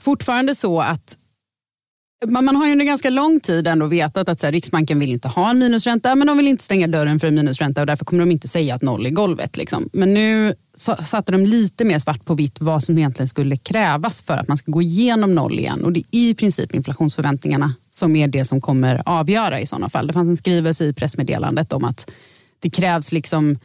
fortfarande 0.00 0.54
så 0.54 0.80
att 0.80 1.18
man, 2.26 2.44
man 2.44 2.56
har 2.56 2.66
ju 2.66 2.72
under 2.72 2.84
ganska 2.84 3.10
lång 3.10 3.40
tid 3.40 3.66
ändå 3.66 3.86
vetat 3.86 4.28
att 4.28 4.40
så 4.40 4.46
här, 4.46 4.52
Riksbanken 4.52 4.98
vill 4.98 5.12
inte 5.12 5.28
ha 5.28 5.50
en 5.50 5.58
minusränta, 5.58 6.14
men 6.14 6.26
de 6.26 6.36
vill 6.36 6.48
inte 6.48 6.64
stänga 6.64 6.86
dörren 6.86 7.20
för 7.20 7.26
en 7.26 7.34
minusränta 7.34 7.80
och 7.80 7.86
därför 7.86 8.04
kommer 8.04 8.20
de 8.20 8.30
inte 8.30 8.48
säga 8.48 8.74
att 8.74 8.82
noll 8.82 9.06
är 9.06 9.10
golvet. 9.10 9.56
Liksom. 9.56 9.88
Men 9.92 10.14
nu 10.14 10.54
satte 11.04 11.32
de 11.32 11.46
lite 11.46 11.84
mer 11.84 11.98
svart 11.98 12.24
på 12.24 12.34
vitt 12.34 12.60
vad 12.60 12.84
som 12.84 12.98
egentligen 12.98 13.28
skulle 13.28 13.56
krävas 13.56 14.22
för 14.22 14.34
att 14.34 14.48
man 14.48 14.56
ska 14.56 14.72
gå 14.72 14.82
igenom 14.82 15.34
noll 15.34 15.58
igen. 15.58 15.84
Och 15.84 15.92
det 15.92 16.00
är 16.00 16.04
i 16.10 16.34
princip 16.34 16.74
inflationsförväntningarna 16.74 17.74
som 17.90 18.16
är 18.16 18.28
det 18.28 18.44
som 18.44 18.60
kommer 18.60 19.02
avgöra 19.06 19.60
i 19.60 19.66
sådana 19.66 19.90
fall. 19.90 20.06
Det 20.06 20.12
fanns 20.12 20.28
en 20.28 20.36
skrivelse 20.36 20.84
i 20.84 20.92
pressmeddelandet 20.92 21.72
om 21.72 21.84
att 21.84 22.10
det 22.58 22.70
krävs 22.70 23.12
liksom 23.12 23.58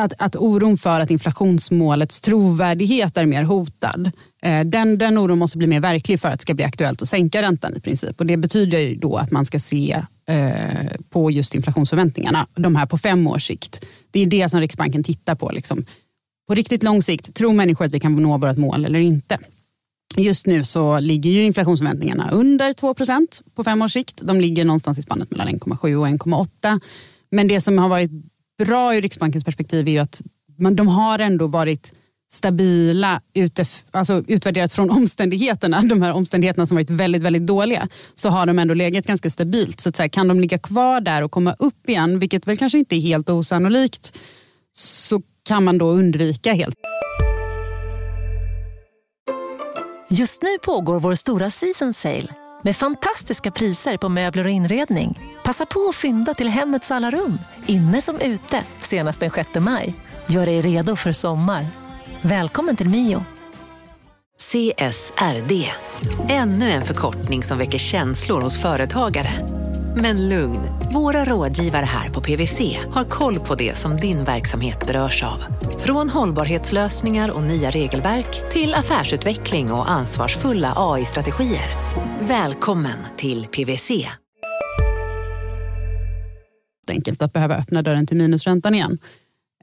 att, 0.00 0.12
att 0.18 0.36
oron 0.36 0.78
för 0.78 1.00
att 1.00 1.10
inflationsmålets 1.10 2.20
trovärdighet 2.20 3.16
är 3.16 3.26
mer 3.26 3.42
hotad. 3.42 4.10
Eh, 4.42 4.64
den, 4.64 4.98
den 4.98 5.18
oron 5.18 5.38
måste 5.38 5.58
bli 5.58 5.66
mer 5.66 5.80
verklig 5.80 6.20
för 6.20 6.28
att 6.28 6.38
det 6.38 6.42
ska 6.42 6.54
bli 6.54 6.64
aktuellt 6.64 7.02
att 7.02 7.08
sänka 7.08 7.42
räntan 7.42 7.76
i 7.76 7.80
princip. 7.80 8.20
Och 8.20 8.26
det 8.26 8.36
betyder 8.36 8.78
ju 8.78 8.94
då 8.94 9.16
att 9.16 9.30
man 9.30 9.46
ska 9.46 9.58
se 9.58 10.02
eh, 10.28 10.90
på 11.10 11.30
just 11.30 11.54
inflationsförväntningarna, 11.54 12.46
de 12.54 12.76
här 12.76 12.86
på 12.86 12.98
fem 12.98 13.26
års 13.26 13.46
sikt. 13.46 13.86
Det 14.10 14.20
är 14.20 14.26
det 14.26 14.48
som 14.48 14.60
Riksbanken 14.60 15.04
tittar 15.04 15.34
på. 15.34 15.50
Liksom. 15.50 15.84
På 16.48 16.54
riktigt 16.54 16.82
lång 16.82 17.02
sikt, 17.02 17.34
tror 17.34 17.52
människor 17.52 17.84
att 17.84 17.94
vi 17.94 18.00
kan 18.00 18.22
nå 18.22 18.38
vårt 18.38 18.56
mål 18.56 18.84
eller 18.84 18.98
inte? 18.98 19.38
Just 20.16 20.46
nu 20.46 20.64
så 20.64 21.00
ligger 21.00 21.30
ju 21.30 21.42
inflationsförväntningarna 21.42 22.30
under 22.30 22.72
2% 22.72 23.42
på 23.54 23.64
fem 23.64 23.82
års 23.82 23.92
sikt. 23.92 24.20
De 24.22 24.40
ligger 24.40 24.64
någonstans 24.64 24.98
i 24.98 25.02
spannet 25.02 25.30
mellan 25.30 25.48
1,7 25.48 25.94
och 25.94 26.06
1,8. 26.06 26.80
Men 27.30 27.48
det 27.48 27.60
som 27.60 27.78
har 27.78 27.88
varit 27.88 28.10
bra 28.58 28.96
ur 28.96 29.02
Riksbankens 29.02 29.44
perspektiv 29.44 29.88
är 29.88 29.92
ju 29.92 29.98
att 29.98 30.22
man, 30.58 30.76
de 30.76 30.88
har 30.88 31.18
ändå 31.18 31.46
varit 31.46 31.92
stabila 32.36 33.20
utef- 33.34 33.84
alltså 33.90 34.24
utvärderat 34.26 34.72
från 34.72 34.90
omständigheterna, 34.98 35.82
de 35.82 36.02
här 36.02 36.12
omständigheterna 36.12 36.66
som 36.66 36.74
varit 36.76 36.90
väldigt, 36.90 37.22
väldigt 37.22 37.46
dåliga, 37.46 37.88
så 38.14 38.28
har 38.28 38.46
de 38.46 38.58
ändå 38.58 38.74
legat 38.74 39.06
ganska 39.06 39.30
stabilt. 39.30 39.80
Så, 39.80 39.88
att 39.88 39.96
så 39.96 40.08
kan 40.08 40.28
de 40.28 40.40
ligga 40.40 40.58
kvar 40.58 41.00
där 41.00 41.22
och 41.22 41.30
komma 41.30 41.56
upp 41.58 41.88
igen, 41.88 42.18
vilket 42.18 42.46
väl 42.46 42.56
kanske 42.56 42.78
inte 42.78 42.96
är 42.96 43.00
helt 43.00 43.30
osannolikt, 43.30 44.18
så 44.76 45.22
kan 45.48 45.64
man 45.64 45.78
då 45.78 45.86
undvika 45.86 46.52
helt. 46.52 46.76
Just 50.10 50.42
nu 50.42 50.58
pågår 50.64 51.00
vår 51.00 51.14
stora 51.14 51.50
season 51.50 51.94
sale 51.94 52.34
med 52.62 52.76
fantastiska 52.76 53.50
priser 53.50 53.96
på 53.96 54.08
möbler 54.08 54.44
och 54.44 54.50
inredning. 54.50 55.20
Passa 55.44 55.66
på 55.66 55.88
att 55.88 55.96
fynda 55.96 56.34
till 56.34 56.48
hemmets 56.48 56.90
alla 56.90 57.10
rum, 57.10 57.38
inne 57.66 58.02
som 58.02 58.20
ute, 58.20 58.64
senast 58.78 59.20
den 59.20 59.30
6 59.30 59.48
maj. 59.60 59.94
Gör 60.26 60.46
dig 60.46 60.60
redo 60.60 60.96
för 60.96 61.12
sommar. 61.12 61.85
Välkommen 62.22 62.76
till 62.76 62.88
Mio. 62.88 63.24
CSRD, 64.38 65.72
ännu 66.28 66.70
en 66.70 66.82
förkortning 66.82 67.42
som 67.42 67.58
väcker 67.58 67.78
känslor 67.78 68.40
hos 68.40 68.58
företagare. 68.58 69.48
Men 69.96 70.28
lugn, 70.28 70.60
våra 70.92 71.24
rådgivare 71.24 71.84
här 71.84 72.10
på 72.10 72.20
PWC 72.20 72.60
har 72.90 73.04
koll 73.04 73.38
på 73.40 73.54
det 73.54 73.76
som 73.76 73.96
din 73.96 74.24
verksamhet 74.24 74.86
berörs 74.86 75.22
av. 75.22 75.44
Från 75.78 76.10
hållbarhetslösningar 76.10 77.30
och 77.30 77.42
nya 77.42 77.70
regelverk 77.70 78.50
till 78.52 78.74
affärsutveckling 78.74 79.72
och 79.72 79.90
ansvarsfulla 79.90 80.72
AI-strategier. 80.76 81.68
Välkommen 82.20 82.98
till 83.16 83.46
PWC. 83.46 83.90
Enkelt 86.88 87.22
att 87.22 87.32
behöva 87.32 87.56
öppna 87.56 87.82
dörren 87.82 88.06
till 88.06 88.16
minusräntan 88.16 88.74
igen. 88.74 88.98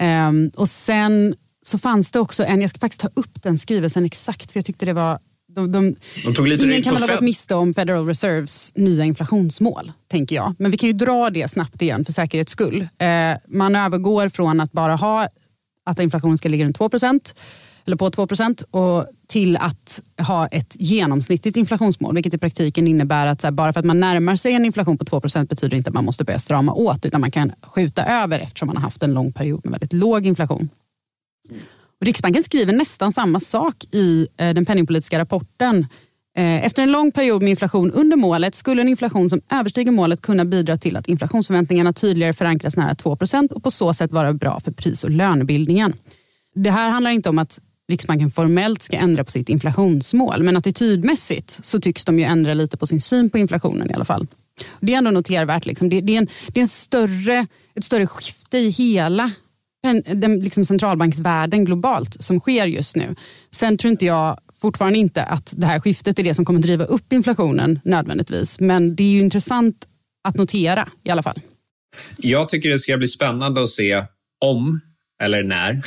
Um, 0.01 0.51
och 0.55 0.69
sen 0.69 1.35
så 1.63 1.77
fanns 1.77 2.11
det 2.11 2.19
också 2.19 2.43
en, 2.43 2.61
jag 2.61 2.69
ska 2.69 2.79
faktiskt 2.79 3.01
ta 3.01 3.09
upp 3.13 3.43
den 3.43 3.57
skrivelsen 3.57 4.05
exakt 4.05 4.51
för 4.51 4.57
jag 4.57 4.65
tyckte 4.65 4.85
det 4.85 4.93
var 4.93 5.19
de, 5.55 5.71
de, 5.71 5.95
de 6.23 6.35
tog 6.35 6.47
lite 6.47 6.65
ingen 6.65 6.83
kan 6.83 6.93
väl 6.93 7.03
ha 7.03 7.15
gått 7.15 7.21
miste 7.21 7.55
om 7.55 7.73
Federal 7.73 8.07
Reserves 8.07 8.71
nya 8.75 9.05
inflationsmål, 9.05 9.91
tänker 10.11 10.35
jag. 10.35 10.55
Men 10.59 10.71
vi 10.71 10.77
kan 10.77 10.87
ju 10.87 10.93
dra 10.93 11.29
det 11.29 11.47
snabbt 11.47 11.81
igen 11.81 12.05
för 12.05 12.13
säkerhets 12.13 12.51
skull. 12.51 12.87
Eh, 12.97 13.07
man 13.47 13.75
övergår 13.75 14.29
från 14.29 14.59
att 14.59 14.71
bara 14.71 14.95
ha 14.95 15.27
att 15.85 15.99
inflationen 15.99 16.37
ska 16.37 16.49
ligga 16.49 16.65
runt 16.65 16.77
2 16.77 16.89
eller 17.85 17.97
på 17.97 18.11
2 18.11 18.27
och 18.71 19.05
till 19.27 19.57
att 19.57 20.01
ha 20.27 20.47
ett 20.47 20.75
genomsnittligt 20.79 21.57
inflationsmål, 21.57 22.15
vilket 22.15 22.33
i 22.33 22.37
praktiken 22.37 22.87
innebär 22.87 23.27
att 23.27 23.43
här, 23.43 23.51
bara 23.51 23.73
för 23.73 23.79
att 23.79 23.85
man 23.85 23.99
närmar 23.99 24.35
sig 24.35 24.53
en 24.53 24.65
inflation 24.65 24.97
på 24.97 25.05
2 25.05 25.19
betyder 25.19 25.77
inte 25.77 25.89
att 25.89 25.93
man 25.93 26.05
måste 26.05 26.23
börja 26.23 26.39
strama 26.39 26.73
åt, 26.73 27.05
utan 27.05 27.21
man 27.21 27.31
kan 27.31 27.51
skjuta 27.61 28.05
över 28.05 28.39
eftersom 28.39 28.67
man 28.67 28.77
har 28.77 28.83
haft 28.83 29.03
en 29.03 29.13
lång 29.13 29.31
period 29.31 29.65
med 29.65 29.71
väldigt 29.71 29.93
låg 29.93 30.25
inflation. 30.25 30.69
Mm. 31.49 31.61
Riksbanken 32.05 32.43
skriver 32.43 32.73
nästan 32.73 33.11
samma 33.11 33.39
sak 33.39 33.75
i 33.91 34.27
eh, 34.37 34.53
den 34.53 34.65
penningpolitiska 34.65 35.19
rapporten. 35.19 35.87
Eh, 36.37 36.65
efter 36.65 36.83
en 36.83 36.91
lång 36.91 37.11
period 37.11 37.41
med 37.41 37.49
inflation 37.49 37.91
under 37.91 38.17
målet 38.17 38.55
skulle 38.55 38.81
en 38.81 38.87
inflation 38.87 39.29
som 39.29 39.41
överstiger 39.51 39.91
målet 39.91 40.21
kunna 40.21 40.45
bidra 40.45 40.77
till 40.77 40.97
att 40.97 41.07
inflationsförväntningarna 41.07 41.93
tydligare 41.93 42.33
förankras 42.33 42.77
nära 42.77 42.93
2% 42.93 43.51
och 43.51 43.63
på 43.63 43.71
så 43.71 43.93
sätt 43.93 44.11
vara 44.11 44.33
bra 44.33 44.59
för 44.59 44.71
pris 44.71 45.03
och 45.03 45.09
lönebildningen. 45.09 45.93
Det 46.55 46.71
här 46.71 46.89
handlar 46.89 47.11
inte 47.11 47.29
om 47.29 47.39
att 47.39 47.59
Riksbanken 47.89 48.31
formellt 48.31 48.81
ska 48.81 48.97
ändra 48.97 49.23
på 49.23 49.31
sitt 49.31 49.49
inflationsmål 49.49 50.43
men 50.43 50.57
attitydmässigt 50.57 51.59
så 51.65 51.79
tycks 51.79 52.05
de 52.05 52.19
ju 52.19 52.25
ändra 52.25 52.53
lite 52.53 52.77
på 52.77 52.87
sin 52.87 53.01
syn 53.01 53.29
på 53.29 53.37
inflationen 53.37 53.91
i 53.91 53.93
alla 53.93 54.05
fall. 54.05 54.27
Det 54.79 54.93
är 54.93 54.97
ändå 54.97 55.11
notervärt. 55.11 55.65
Liksom. 55.65 55.89
Det, 55.89 56.01
det, 56.01 56.13
är, 56.13 56.17
en, 56.17 56.27
det 56.47 56.59
är 56.59 56.61
en 56.61 56.67
större, 56.67 57.47
ett 57.75 57.83
större 57.83 58.07
skifte 58.07 58.57
i 58.57 58.69
hela 58.69 59.31
den 60.15 60.39
liksom 60.39 60.65
centralbanksvärlden 60.65 61.65
globalt 61.65 62.23
som 62.23 62.39
sker 62.39 62.65
just 62.65 62.95
nu. 62.95 63.15
Sen 63.51 63.77
tror 63.77 63.91
inte 63.91 64.05
jag 64.05 64.39
fortfarande 64.61 64.99
inte 64.99 65.23
att 65.23 65.53
det 65.57 65.65
här 65.65 65.79
skiftet 65.79 66.19
är 66.19 66.23
det 66.23 66.33
som 66.33 66.45
kommer 66.45 66.59
driva 66.59 66.83
upp 66.83 67.13
inflationen 67.13 67.79
nödvändigtvis. 67.83 68.59
Men 68.59 68.95
det 68.95 69.03
är 69.03 69.07
ju 69.07 69.21
intressant 69.21 69.75
att 70.23 70.35
notera 70.35 70.89
i 71.03 71.09
alla 71.09 71.23
fall. 71.23 71.39
Jag 72.17 72.49
tycker 72.49 72.69
det 72.69 72.79
ska 72.79 72.97
bli 72.97 73.07
spännande 73.07 73.63
att 73.63 73.69
se 73.69 74.03
om 74.39 74.81
eller 75.23 75.43
när, 75.43 75.71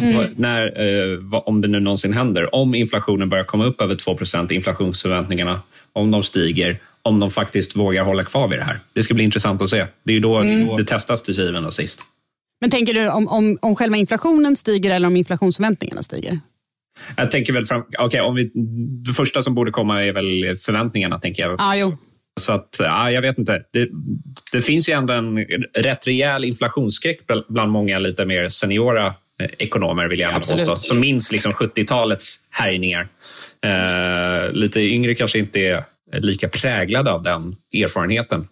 mm. 0.00 0.30
när 0.36 0.80
eh, 0.80 1.34
om 1.34 1.60
det 1.60 1.68
nu 1.68 1.80
någonsin 1.80 2.12
händer, 2.12 2.54
om 2.54 2.74
inflationen 2.74 3.28
börjar 3.28 3.44
komma 3.44 3.64
upp 3.64 3.80
över 3.80 3.94
2% 3.94 4.52
inflationsförväntningarna, 4.52 5.62
om 5.92 6.10
de 6.10 6.22
stiger, 6.22 6.80
om 7.02 7.20
de 7.20 7.30
faktiskt 7.30 7.76
vågar 7.76 8.04
hålla 8.04 8.24
kvar 8.24 8.48
vid 8.48 8.58
det 8.58 8.64
här. 8.64 8.80
Det 8.92 9.02
ska 9.02 9.14
bli 9.14 9.24
intressant 9.24 9.62
att 9.62 9.68
se. 9.68 9.86
Det 10.04 10.12
är 10.12 10.14
ju 10.14 10.20
då 10.20 10.40
mm. 10.40 10.76
det 10.76 10.84
testas 10.84 11.22
till 11.22 11.34
syvende 11.34 11.68
och 11.68 11.74
sist. 11.74 12.04
Men 12.62 12.70
tänker 12.70 12.94
du 12.94 13.08
om, 13.08 13.28
om, 13.28 13.58
om 13.62 13.76
själva 13.76 13.96
inflationen 13.96 14.56
stiger 14.56 14.94
eller 14.94 15.06
om 15.06 15.16
inflationsförväntningarna 15.16 16.02
stiger? 16.02 16.40
Jag 17.16 17.30
tänker 17.30 17.52
väl, 17.52 17.66
fram, 17.66 17.82
okay, 17.98 18.20
om 18.20 18.34
vi, 18.34 18.50
det 19.06 19.12
första 19.12 19.42
som 19.42 19.54
borde 19.54 19.70
komma 19.70 20.04
är 20.04 20.12
väl 20.12 20.56
förväntningarna, 20.56 21.18
tänker 21.18 21.42
jag. 21.42 21.56
Ah, 21.58 21.74
jo. 21.74 21.96
Så 22.40 22.52
att, 22.52 22.76
ja, 22.78 23.10
jag 23.10 23.22
vet 23.22 23.38
inte. 23.38 23.64
Det, 23.72 23.88
det 24.52 24.62
finns 24.62 24.88
ju 24.88 24.92
ändå 24.92 25.12
en 25.12 25.38
rätt 25.74 26.06
rejäl 26.06 26.44
inflationsskräck 26.44 27.20
bland 27.48 27.72
många 27.72 27.98
lite 27.98 28.24
mer 28.24 28.48
seniora 28.48 29.06
eh, 29.40 29.48
ekonomer, 29.58 30.08
vill 30.08 30.20
jag 30.20 30.28
gärna 30.28 30.40
påstå, 30.40 30.76
som 30.76 31.00
minns 31.00 31.32
liksom 31.32 31.52
70-talets 31.52 32.36
härjningar. 32.50 33.08
Eh, 33.64 34.52
lite 34.52 34.80
yngre 34.80 35.14
kanske 35.14 35.38
inte 35.38 35.60
är 35.60 35.84
lika 36.12 36.48
präglade 36.48 37.12
av 37.12 37.22
den 37.22 37.56
erfarenheten. 37.74 38.48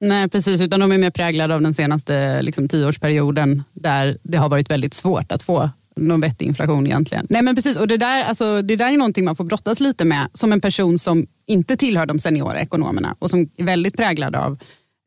Nej, 0.00 0.28
precis. 0.28 0.60
Utan 0.60 0.80
de 0.80 0.92
är 0.92 0.98
mer 0.98 1.10
präglade 1.10 1.54
av 1.54 1.62
den 1.62 1.74
senaste 1.74 2.42
liksom, 2.42 2.68
tioårsperioden 2.68 3.62
där 3.72 4.18
det 4.22 4.38
har 4.38 4.48
varit 4.48 4.70
väldigt 4.70 4.94
svårt 4.94 5.32
att 5.32 5.42
få 5.42 5.70
någon 5.96 6.20
vettig 6.20 6.46
inflation 6.46 6.86
egentligen. 6.86 7.26
Nej 7.30 7.42
men 7.42 7.54
precis, 7.54 7.76
och 7.76 7.88
det 7.88 7.96
där, 7.96 8.24
alltså, 8.24 8.62
det 8.62 8.76
där 8.76 8.92
är 8.92 8.96
någonting 8.96 9.24
man 9.24 9.36
får 9.36 9.44
brottas 9.44 9.80
lite 9.80 10.04
med 10.04 10.28
som 10.32 10.52
en 10.52 10.60
person 10.60 10.98
som 10.98 11.26
inte 11.46 11.76
tillhör 11.76 12.06
de 12.06 12.18
seniora 12.18 12.60
ekonomerna 12.60 13.16
och 13.18 13.30
som 13.30 13.48
är 13.56 13.64
väldigt 13.64 13.96
präglad 13.96 14.36
av 14.36 14.52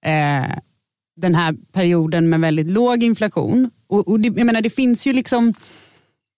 eh, 0.06 0.58
den 1.22 1.36
här 1.36 1.56
perioden 1.74 2.30
med 2.30 2.40
väldigt 2.40 2.72
låg 2.72 3.04
inflation. 3.04 3.72
Och, 3.90 4.08
och 4.08 4.20
det, 4.20 4.28
jag 4.28 4.46
menar, 4.46 4.62
det 4.62 4.70
finns 4.70 5.08
ju 5.08 5.14
liksom 5.14 5.54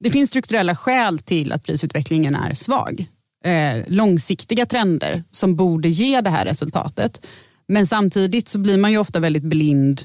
det 0.04 0.10
finns 0.10 0.30
strukturella 0.30 0.76
skäl 0.76 1.20
till 1.20 1.52
att 1.52 1.64
prisutvecklingen 1.64 2.36
är 2.36 2.54
svag. 2.54 3.06
Eh, 3.46 3.84
långsiktiga 3.88 4.66
trender 4.66 5.24
som 5.32 5.56
borde 5.56 5.88
ge 5.88 6.22
det 6.22 6.30
här 6.30 6.46
resultatet. 6.46 7.26
Men 7.70 7.88
samtidigt 7.88 8.48
så 8.48 8.60
blir 8.60 8.78
man 8.78 8.92
ju 8.92 8.98
ofta 8.98 9.20
väldigt 9.20 9.44
blind. 9.44 10.02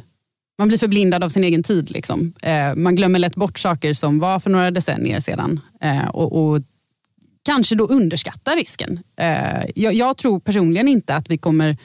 Man 0.58 0.68
blir 0.68 0.78
förblindad 0.78 1.24
av 1.24 1.28
sin 1.28 1.44
egen 1.44 1.62
tid. 1.62 1.90
Liksom. 1.90 2.32
Eh, 2.42 2.74
man 2.74 2.96
glömmer 2.96 3.18
lätt 3.18 3.34
bort 3.34 3.58
saker 3.58 3.92
som 3.92 4.18
var 4.18 4.38
för 4.38 4.50
några 4.50 4.70
decennier 4.70 5.20
sedan 5.20 5.60
eh, 5.80 6.08
och, 6.08 6.32
och, 6.32 6.60
kanske 7.44 7.74
då 7.74 7.86
underskattar 7.86 8.56
risken. 8.56 9.00
Eh, 9.20 9.64
jag, 9.74 9.94
jag, 9.94 10.16
tror 10.16 10.40
personligen 10.40 10.88
inte 10.88 11.14
att 11.14 11.30
vi 11.30 11.38
kommer 11.38 11.76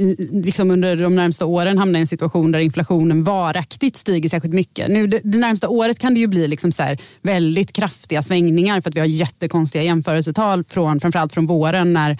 i, 0.00 0.28
liksom 0.32 0.70
under 0.70 0.96
de 0.96 1.16
närmsta 1.16 1.46
åren 1.46 1.78
hamna 1.78 1.98
i 1.98 2.00
en 2.00 2.06
situation 2.06 2.52
där 2.52 2.58
inflationen 2.58 3.24
varaktigt 3.24 3.96
stiger 3.96 4.28
särskilt 4.28 4.54
mycket. 4.54 4.88
Nu, 4.88 5.06
det, 5.06 5.20
det 5.24 5.38
närmsta 5.38 5.68
året 5.68 5.98
kan 5.98 6.14
det 6.14 6.20
ju 6.20 6.26
bli 6.26 6.48
liksom 6.48 6.72
så 6.72 6.96
väldigt 7.22 7.72
kraftiga 7.72 8.22
svängningar 8.22 8.80
för 8.80 8.90
att 8.90 8.96
vi 8.96 9.00
har 9.00 9.06
jättekonstiga 9.06 9.82
jämförelsetal 9.82 10.64
från 10.64 11.00
framförallt 11.00 11.32
från 11.32 11.46
våren 11.46 11.92
när 11.92 12.18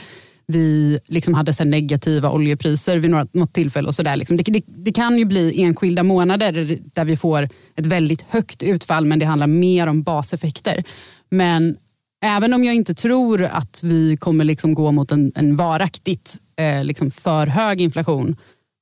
vi 0.53 1.01
liksom 1.07 1.35
hade 1.35 1.55
så 1.55 1.65
negativa 1.65 2.31
oljepriser 2.31 2.99
vid 2.99 3.11
något, 3.11 3.35
något 3.35 3.53
tillfälle. 3.53 3.89
och 3.89 3.95
så 3.95 4.03
där. 4.03 4.17
Liksom. 4.17 4.37
Det, 4.37 4.43
det, 4.43 4.63
det, 4.67 4.93
kan 4.93 5.19
ju 5.19 5.25
bli 5.25 5.63
enskilda 5.63 6.03
månader 6.03 6.79
där 6.95 7.05
vi 7.05 7.17
får 7.17 7.43
ett 7.77 7.87
väldigt 7.87 8.23
högt 8.29 8.63
utfall 8.63 9.05
men 9.05 9.19
det 9.19 9.27
handlar 9.27 9.47
mer 9.47 9.87
om 9.87 10.03
baseffekter. 10.03 10.85
Men 11.31 11.77
även 12.25 12.55
om 12.55 12.65
jag 12.65 12.75
inte 12.75 12.95
tror 12.95 13.45
att 13.45 13.81
vi 13.83 14.17
kommer 14.17 14.45
liksom 14.45 14.75
gå 14.75 14.93
mot 14.93 15.13
en, 15.13 15.33
en 15.35 15.57
varaktigt 15.57 16.37
eh, 16.61 16.85
liksom 16.85 17.11
för 17.11 17.47
hög 17.47 17.81
inflation 17.81 18.37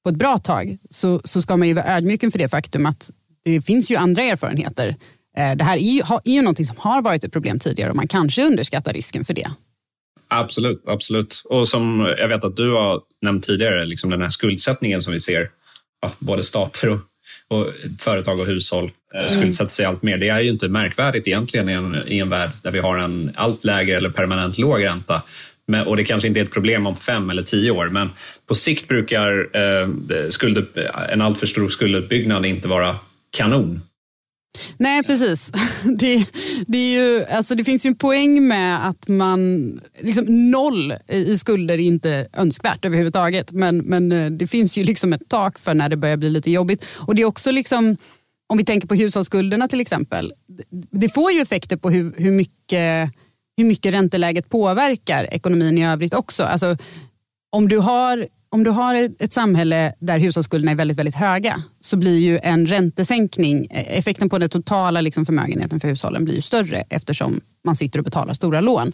på 0.05 0.11
ett 0.11 0.17
bra 0.17 0.39
tag 0.39 0.79
så, 0.91 1.21
så 1.25 1.43
ska 1.43 1.57
man 1.57 1.69
ju 1.69 1.75
vara 1.75 1.97
ödmjuk 1.97 2.23
inför 2.23 2.39
det 2.39 2.49
faktum 2.49 2.87
att 2.87 3.11
det 3.45 3.61
finns 3.61 3.91
ju 3.91 3.97
andra 3.97 4.23
erfarenheter. 4.23 4.97
Eh, 5.39 5.57
det 5.57 5.65
här 5.65 5.77
är 5.77 5.81
ju, 5.81 6.01
är 6.25 6.33
ju 6.33 6.43
någonting 6.43 6.67
som 6.67 6.77
har 6.79 7.03
varit 7.03 7.25
ett 7.25 7.33
problem 7.33 7.59
tidigare 7.59 7.91
och 7.91 7.97
man 7.97 8.09
kanske 8.09 8.47
underskattar 8.47 8.93
risken 8.93 9.25
för 9.25 9.35
det. 9.35 9.51
Absolut, 10.29 10.83
absolut. 10.87 11.43
Och 11.45 11.69
som 11.69 12.15
jag 12.19 12.29
vet 12.29 12.45
att 12.45 12.57
du 12.57 12.73
har 12.73 13.01
nämnt 13.23 13.45
tidigare, 13.45 13.85
liksom 13.85 14.11
den 14.11 14.23
här 14.23 14.29
skuldsättningen 14.29 15.03
som 15.03 15.13
vi 15.13 15.21
ser, 15.21 15.51
ja, 16.03 16.13
både 16.19 16.43
stater 16.43 16.89
och, 16.89 16.99
och 17.49 17.73
företag 17.99 18.41
och 18.41 18.47
hushåll 18.47 18.91
eh, 19.15 19.21
mm. 19.21 19.29
skuldsätter 19.29 19.71
sig 19.71 19.87
allt 19.87 20.03
mer. 20.03 20.19
Det 20.19 20.29
är 20.29 20.41
ju 20.41 20.51
inte 20.51 20.69
märkvärdigt 20.69 21.27
egentligen 21.27 21.69
i 21.69 21.73
en, 21.73 22.03
i 22.07 22.19
en 22.19 22.29
värld 22.29 22.51
där 22.63 22.71
vi 22.71 22.79
har 22.79 22.99
en 22.99 23.33
allt 23.35 23.65
lägre 23.65 23.97
eller 23.97 24.11
permanent 24.11 24.59
låg 24.59 24.85
ränta. 24.85 25.23
Men, 25.69 25.87
och 25.87 25.97
det 25.97 26.05
kanske 26.05 26.29
inte 26.29 26.41
är 26.41 26.45
ett 26.45 26.53
problem 26.53 26.87
om 26.87 26.97
fem 26.97 27.31
eller 27.31 27.43
tio 27.43 27.71
år, 27.71 27.89
men 27.89 28.11
på 28.47 28.55
sikt 28.55 28.89
brukar 28.89 29.49
eh, 29.57 29.89
skuld, 30.31 30.67
en 31.09 31.23
alltför 31.23 31.47
stor 31.47 31.69
skulduppbyggnad 31.69 32.47
inte 32.47 32.69
vara 32.69 32.97
kanon. 33.37 33.81
Nej, 34.79 35.03
precis. 35.03 35.53
Det, 35.99 36.27
det, 36.67 36.79
är 36.79 37.01
ju, 37.01 37.25
alltså 37.25 37.55
det 37.55 37.65
finns 37.65 37.87
ju 37.87 37.89
en 37.89 37.97
poäng 37.97 38.49
med 38.49 38.89
att 38.89 39.09
man... 39.09 39.81
Liksom 40.01 40.51
noll 40.51 40.95
i 41.09 41.39
skulder 41.39 41.75
är 41.75 41.79
inte 41.79 42.27
önskvärt 42.33 42.85
överhuvudtaget. 42.85 43.53
Men, 43.53 43.79
men 43.79 44.13
eh, 44.13 44.31
det 44.31 44.47
finns 44.47 44.79
ju 44.79 44.85
liksom 44.85 45.13
ett 45.13 45.29
tak 45.29 45.59
för 45.59 45.75
när 45.75 45.89
det 45.89 45.97
börjar 45.97 46.17
bli 46.17 46.31
lite 46.31 46.51
jobbigt. 46.51 46.85
Och 46.95 47.15
det 47.15 47.23
är 47.23 47.27
också 47.27 47.51
liksom, 47.51 47.97
Om 48.47 48.59
vi 48.59 48.65
tänker 48.65 48.89
på 48.89 48.95
hushållsskulderna 48.95 49.69
till 49.69 49.81
exempel. 49.81 50.33
Det 50.91 51.09
får 51.09 51.33
ju 51.33 51.41
effekter 51.41 51.77
på 51.77 51.91
hur, 51.91 52.15
hur, 52.17 52.31
mycket, 52.31 53.11
hur 53.57 53.65
mycket 53.65 53.95
ränteläget 53.95 54.49
påverkar 54.49 55.35
ekonomin 55.35 55.79
i 55.79 55.87
övrigt 55.87 56.15
också. 56.15 56.43
Alltså, 56.43 56.77
om 57.53 57.69
du 57.69 57.79
har 57.79 58.27
om 58.49 58.65
du 58.65 58.71
har 58.71 58.95
ett 59.19 59.33
samhälle 59.33 59.95
där 59.99 60.19
hushållsskulderna 60.19 60.71
är 60.71 60.75
väldigt, 60.75 60.99
väldigt 60.99 61.15
höga 61.15 61.63
så 61.81 61.97
blir 61.97 62.19
ju 62.19 62.39
en 62.43 62.67
räntesänkning, 62.67 63.67
eh, 63.71 63.99
effekten 63.99 64.29
på 64.29 64.39
den 64.39 64.49
totala 64.49 65.01
liksom 65.01 65.27
förmögenheten 65.27 65.81
för 65.81 65.89
hushållen 65.89 66.25
blir 66.25 66.35
ju 66.35 66.41
större 66.41 66.85
eftersom 66.91 67.41
man 67.65 67.77
sitter 67.77 67.99
och 67.99 68.05
betalar 68.05 68.35
stora 68.35 68.61
lån. 68.61 68.93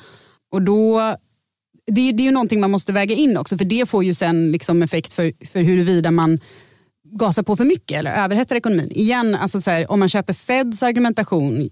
Och 0.53 0.62
då, 0.62 1.01
det, 1.87 2.12
det 2.12 2.23
är 2.23 2.27
ju 2.27 2.31
någonting 2.31 2.61
man 2.61 2.71
måste 2.71 2.93
väga 2.93 3.15
in 3.15 3.37
också 3.37 3.59
för 3.59 3.65
det 3.65 3.88
får 3.88 4.05
ju 4.05 4.15
sen 4.15 4.53
liksom 4.53 4.83
effekt 4.83 5.12
för, 5.12 5.47
för 5.47 5.62
huruvida 5.62 6.11
man 6.11 6.41
gasar 7.19 7.43
på 7.43 7.57
för 7.57 7.65
mycket 7.65 7.99
eller 7.99 8.25
överhettar 8.25 8.57
ekonomin. 8.57 8.91
Igen, 8.91 9.35
alltså 9.35 9.61
så 9.61 9.71
här, 9.71 9.91
om 9.91 9.99
man 9.99 10.09
köper 10.09 10.33
Feds 10.33 10.83
argumentation 10.83 11.71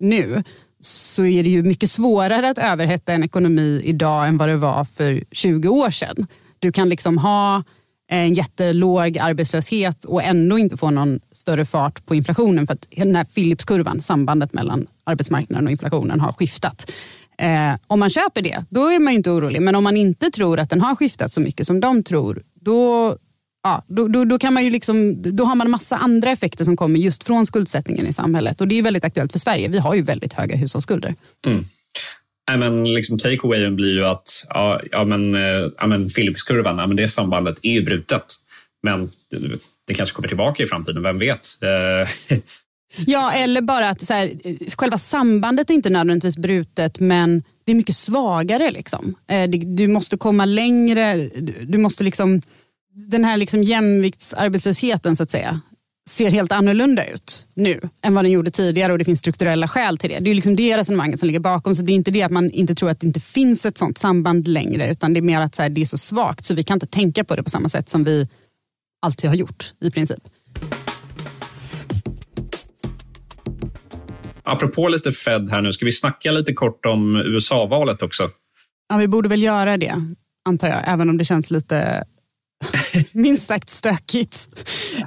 nu 0.00 0.42
så 0.80 1.24
är 1.24 1.42
det 1.42 1.50
ju 1.50 1.62
mycket 1.62 1.90
svårare 1.90 2.50
att 2.50 2.58
överhetta 2.58 3.12
en 3.12 3.24
ekonomi 3.24 3.82
idag 3.84 4.28
än 4.28 4.36
vad 4.36 4.48
det 4.48 4.56
var 4.56 4.84
för 4.84 5.24
20 5.32 5.68
år 5.68 5.90
sedan. 5.90 6.26
Du 6.58 6.72
kan 6.72 6.88
liksom 6.88 7.18
ha 7.18 7.62
en 8.10 8.34
jättelåg 8.34 9.18
arbetslöshet 9.18 10.04
och 10.04 10.22
ändå 10.22 10.58
inte 10.58 10.76
få 10.76 10.90
någon 10.90 11.20
större 11.32 11.64
fart 11.64 12.06
på 12.06 12.14
inflationen 12.14 12.66
för 12.66 12.74
att 12.74 12.86
den 12.90 13.16
här 13.16 13.24
Philipskurvan, 13.24 14.02
sambandet 14.02 14.52
mellan 14.52 14.86
arbetsmarknaden 15.04 15.66
och 15.66 15.70
inflationen 15.70 16.20
har 16.20 16.32
skiftat. 16.32 16.92
Eh, 17.38 17.74
om 17.86 18.00
man 18.00 18.10
köper 18.10 18.42
det, 18.42 18.64
då 18.70 18.86
är 18.86 18.98
man 18.98 19.12
inte 19.12 19.30
orolig. 19.30 19.62
Men 19.62 19.74
om 19.74 19.84
man 19.84 19.96
inte 19.96 20.30
tror 20.30 20.58
att 20.58 20.70
den 20.70 20.80
har 20.80 20.94
skiftat 20.94 21.32
så 21.32 21.40
mycket 21.40 21.66
som 21.66 21.80
de 21.80 22.02
tror, 22.02 22.42
då, 22.54 23.16
ja, 23.62 23.82
då, 23.86 24.08
då, 24.08 24.24
då, 24.24 24.38
kan 24.38 24.54
man 24.54 24.64
ju 24.64 24.70
liksom, 24.70 25.22
då 25.22 25.44
har 25.44 25.54
man 25.54 25.70
massa 25.70 25.96
andra 25.96 26.30
effekter 26.30 26.64
som 26.64 26.76
kommer 26.76 26.98
just 26.98 27.24
från 27.24 27.46
skuldsättningen 27.46 28.06
i 28.06 28.12
samhället. 28.12 28.60
Och 28.60 28.68
det 28.68 28.78
är 28.78 28.82
väldigt 28.82 29.04
aktuellt 29.04 29.32
för 29.32 29.38
Sverige. 29.38 29.68
Vi 29.68 29.78
har 29.78 29.94
ju 29.94 30.02
väldigt 30.02 30.32
höga 30.32 30.56
hushållsskulder. 30.56 31.14
Mm. 31.46 31.64
Nej, 32.48 32.58
men 32.58 32.84
liksom 32.84 33.18
takeawayen 33.18 33.76
blir 33.76 33.94
ju 33.94 34.04
att 34.04 34.46
ja, 34.48 34.80
ja, 34.90 35.04
men, 35.04 35.34
eh, 35.34 35.70
ja, 35.78 35.86
men 35.86 36.08
Philipskurvan, 36.08 36.78
ja, 36.78 36.86
men 36.86 36.96
det 36.96 37.08
sambandet 37.08 37.58
är 37.62 37.72
ju 37.72 37.82
brutet. 37.82 38.24
Men 38.82 39.10
det, 39.30 39.58
det 39.86 39.94
kanske 39.94 40.14
kommer 40.14 40.28
tillbaka 40.28 40.62
i 40.62 40.66
framtiden, 40.66 41.02
vem 41.02 41.18
vet? 41.18 41.48
Eh. 41.62 42.38
Ja, 43.06 43.32
eller 43.32 43.60
bara 43.60 43.88
att 43.88 44.00
så 44.00 44.14
här, 44.14 44.30
själva 44.78 44.98
sambandet 44.98 45.70
är 45.70 45.74
inte 45.74 45.90
nödvändigtvis 45.90 46.36
brutet, 46.36 47.00
men 47.00 47.42
det 47.64 47.72
är 47.72 47.76
mycket 47.76 47.96
svagare. 47.96 48.70
Liksom. 48.70 49.14
Eh, 49.30 49.50
du 49.50 49.88
måste 49.88 50.16
komma 50.16 50.44
längre. 50.44 51.28
Du 51.62 51.78
måste 51.78 52.04
liksom, 52.04 52.42
den 52.94 53.24
här 53.24 53.36
liksom 53.36 53.62
jämviktsarbetslösheten, 53.62 55.16
så 55.16 55.22
att 55.22 55.30
säga, 55.30 55.60
ser 56.08 56.30
helt 56.30 56.52
annorlunda 56.52 57.06
ut 57.06 57.46
nu 57.54 57.80
än 58.02 58.14
vad 58.14 58.24
den 58.24 58.32
gjorde 58.32 58.50
tidigare 58.50 58.92
och 58.92 58.98
det 58.98 59.04
finns 59.04 59.20
strukturella 59.20 59.68
skäl 59.68 59.98
till 59.98 60.10
det. 60.10 60.18
Det 60.18 60.30
är 60.30 60.34
liksom 60.34 60.56
det 60.56 60.76
resonemanget 60.76 61.20
som 61.20 61.26
ligger 61.26 61.40
bakom. 61.40 61.74
Så 61.74 61.82
det 61.82 61.92
är 61.92 61.94
inte 61.94 62.10
det 62.10 62.22
att 62.22 62.30
man 62.30 62.50
inte 62.50 62.74
tror 62.74 62.90
att 62.90 63.00
det 63.00 63.06
inte 63.06 63.20
finns 63.20 63.66
ett 63.66 63.78
sånt 63.78 63.98
samband 63.98 64.48
längre 64.48 64.88
utan 64.90 65.14
det 65.14 65.20
är 65.20 65.22
mer 65.22 65.40
att 65.40 65.54
så 65.54 65.62
här, 65.62 65.68
det 65.68 65.80
är 65.80 65.84
så 65.84 65.98
svagt 65.98 66.44
så 66.44 66.54
vi 66.54 66.62
kan 66.62 66.76
inte 66.76 66.86
tänka 66.86 67.24
på 67.24 67.36
det 67.36 67.42
på 67.42 67.50
samma 67.50 67.68
sätt 67.68 67.88
som 67.88 68.04
vi 68.04 68.28
alltid 69.06 69.30
har 69.30 69.36
gjort 69.36 69.74
i 69.80 69.90
princip. 69.90 70.22
Apropå 74.42 74.88
lite 74.88 75.12
Fed 75.12 75.50
här 75.50 75.62
nu, 75.62 75.72
ska 75.72 75.84
vi 75.84 75.92
snacka 75.92 76.30
lite 76.30 76.52
kort 76.52 76.86
om 76.86 77.16
USA-valet 77.16 78.02
också? 78.02 78.30
Ja, 78.88 78.96
vi 78.96 79.08
borde 79.08 79.28
väl 79.28 79.42
göra 79.42 79.76
det, 79.76 79.94
antar 80.48 80.68
jag, 80.68 80.78
även 80.86 81.10
om 81.10 81.18
det 81.18 81.24
känns 81.24 81.50
lite 81.50 82.04
minst 83.12 83.46
sagt 83.46 83.70
stökigt. 83.70 84.48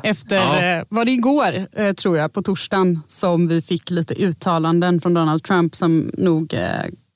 Efter, 0.04 0.36
ja. 0.36 0.78
eh, 0.78 0.84
var 0.90 1.06
det 1.06 1.12
igår, 1.12 1.68
eh, 1.74 1.94
tror 1.94 2.18
jag, 2.18 2.34
på 2.34 2.42
torsdagen 2.42 3.00
som 3.08 3.48
vi 3.48 3.62
fick 3.62 3.90
lite 3.90 4.14
uttalanden 4.14 5.02
från 5.02 5.14
Donald 5.14 5.44
Trump 5.44 5.76
som 5.76 6.12
nog 6.14 6.54
eh, 6.54 6.62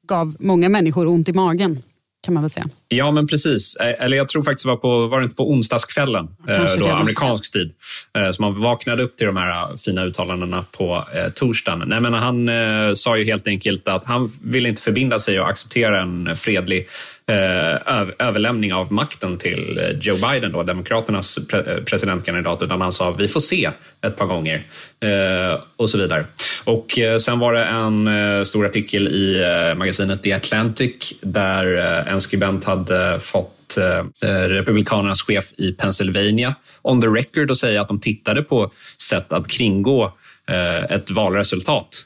gav 0.07 0.35
många 0.39 0.69
människor 0.69 1.07
ont 1.07 1.29
i 1.29 1.33
magen 1.33 1.81
kan 2.25 2.33
man 2.33 2.43
väl 2.43 2.49
säga. 2.49 2.69
Ja, 2.87 3.11
men 3.11 3.27
precis. 3.27 3.75
Eh, 3.75 4.05
eller 4.05 4.17
jag 4.17 4.27
tror 4.27 4.43
faktiskt 4.43 4.65
det 4.65 4.69
var 4.69 4.77
på, 4.77 5.07
var 5.07 5.19
det 5.19 5.23
inte 5.23 5.35
på 5.35 5.49
onsdagskvällen, 5.49 6.27
eh, 6.49 6.75
då, 6.77 6.87
amerikansk 6.87 7.53
tid, 7.53 7.71
eh, 8.17 8.31
så 8.31 8.41
man 8.41 8.61
vaknade 8.61 9.03
upp 9.03 9.17
till 9.17 9.27
de 9.27 9.37
här 9.37 9.77
fina 9.77 10.03
uttalandena 10.03 10.65
på 10.77 11.05
eh, 11.15 11.31
torsdagen. 11.31 11.89
Nej, 11.89 11.99
men 12.01 12.13
han 12.13 12.49
eh, 12.49 12.93
sa 12.93 13.17
ju 13.17 13.25
helt 13.25 13.47
enkelt 13.47 13.87
att 13.87 14.05
han 14.05 14.29
vill 14.43 14.65
inte 14.65 14.81
förbinda 14.81 15.19
sig 15.19 15.39
och 15.39 15.49
acceptera 15.49 16.01
en 16.01 16.35
fredlig 16.35 16.87
eh, 17.29 18.01
överlämning 18.27 18.73
av 18.73 18.91
makten 18.91 19.37
till 19.37 19.81
Joe 20.01 20.15
Biden, 20.15 20.51
då, 20.51 20.63
Demokraternas 20.63 21.39
pre 21.49 21.81
presidentkandidat, 21.81 22.61
utan 22.61 22.81
han 22.81 22.93
sa 22.93 23.11
vi 23.11 23.27
får 23.27 23.39
se 23.39 23.69
ett 24.05 24.17
par 24.17 24.25
gånger 24.25 24.55
eh, 25.03 25.59
och 25.77 25.89
så 25.89 25.97
vidare. 25.97 26.25
Och 26.63 26.99
eh, 26.99 27.17
sen 27.17 27.39
var 27.39 27.53
det 27.53 27.63
en 27.63 28.07
eh, 28.07 28.43
stor 28.43 28.65
artikel 28.65 29.07
i 29.07 29.41
eh, 29.41 29.77
magasinet 29.77 30.23
The 30.23 30.33
Atlantic 30.33 31.13
där 31.21 31.77
eh, 31.77 32.13
en 32.13 32.21
skribent 32.21 32.63
hade 32.63 32.74
hade 32.75 33.19
fått 33.19 33.77
eh, 33.77 34.29
eh, 34.29 34.49
Republikanernas 34.49 35.21
chef 35.21 35.53
i 35.57 35.71
Pennsylvania 35.71 36.55
on 36.81 37.01
the 37.01 37.07
record 37.07 37.51
och 37.51 37.57
säga 37.57 37.81
att 37.81 37.87
de 37.87 37.99
tittade 37.99 38.41
på 38.41 38.71
sätt 39.09 39.31
att 39.31 39.47
kringgå 39.47 40.13
eh, 40.47 40.83
ett 40.83 41.11
valresultat 41.11 42.05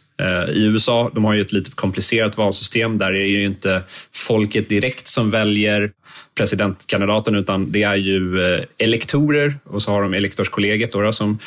I 0.54 0.64
USA 0.64 1.12
de 1.14 1.26
har 1.26 1.34
ju 1.34 1.42
ett 1.42 1.52
litet 1.52 1.76
komplicerat 1.76 2.38
valsystem. 2.38 2.98
Där 2.98 3.08
är 3.08 3.20
det 3.20 3.28
ju 3.28 3.46
inte 3.46 3.82
folket 4.16 4.70
direkt 4.70 5.08
som 5.08 5.32
väljer 5.32 5.92
presidentkandidaten 6.38 7.36
utan 7.36 7.72
det 7.72 7.84
är 7.84 7.96
ju 7.96 8.40
elektorer 8.78 9.60
och 9.64 9.82
så 9.82 9.92
har 9.92 10.02
de 10.02 10.14
elektorskollegiet 10.14 10.92
då, 10.92 11.14
som 11.14 11.40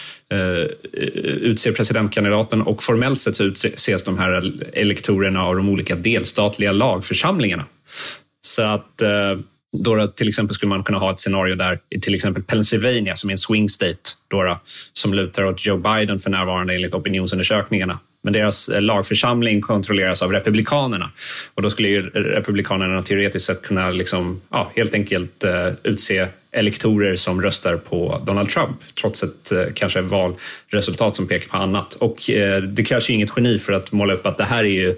utser 1.23 1.73
presidentkandidaten 1.73 2.63
och 2.63 2.83
formellt 2.83 3.21
sett 3.21 3.37
så 3.37 3.45
utses 3.45 4.05
de 4.05 4.19
här 4.19 4.53
elektorerna 4.73 5.45
av 5.45 5.57
de 5.57 5.69
olika 5.69 5.97
delstatliga 5.97 6.73
lagförsamlingarna. 6.73 7.65
Så 8.47 8.63
att 8.63 9.03
eh, 9.03 9.39
då, 9.85 10.07
till 10.07 10.29
exempel 10.29 10.55
skulle 10.55 10.69
man 10.69 10.85
kunna 10.85 10.99
ha 10.99 11.13
ett 11.13 11.21
scenario 11.21 11.55
där 11.55 11.79
i 11.91 12.01
till 12.01 12.15
exempel 12.15 12.43
Pennsylvania 12.43 13.17
som 13.17 13.31
är 13.31 13.33
en 13.33 13.39
swing 13.39 13.69
state 13.69 14.11
då, 14.29 14.61
som 14.93 15.15
lutar 15.15 15.45
åt 15.45 15.67
Joe 15.67 15.77
Biden 15.77 16.19
för 16.19 16.31
närvarande 16.31 16.75
enligt 16.75 16.95
opinionsundersökningarna 16.95 17.99
men 18.23 18.33
deras 18.33 18.69
eh, 18.69 18.83
lagförsamling 18.83 19.61
kontrolleras 19.61 20.23
av 20.23 20.33
Republikanerna. 20.33 21.11
Och 21.55 21.63
då 21.63 21.71
skulle 21.71 21.89
ju 21.89 22.03
Republikanerna 22.11 23.03
teoretiskt 23.03 23.47
sett 23.47 23.63
kunna 23.63 23.91
liksom, 23.91 24.41
ja, 24.51 24.73
helt 24.77 24.95
enkelt 24.95 25.45
uh, 25.45 25.73
utse 25.83 26.27
elektorer 26.53 27.17
som 27.17 27.43
röstar 27.43 27.77
på 27.77 28.23
Donald 28.27 28.51
Trump 28.51 28.77
trots 29.01 29.23
ett 29.23 29.53
uh, 29.53 29.73
kanske 29.75 30.01
valresultat 30.01 31.17
som 31.17 31.29
pekar 31.29 31.49
på 31.49 31.57
annat. 31.57 31.95
Och 31.95 32.31
uh, 32.31 32.57
det 32.57 32.85
krävs 32.85 33.11
ju 33.11 33.15
inget 33.15 33.33
geni 33.37 33.59
för 33.59 33.73
att 33.73 33.93
måla 33.93 34.15
upp 34.15 34.27
att 34.27 34.39
det 34.39 34.45
här 34.45 34.65
är 34.65 34.69
ju 34.69 34.95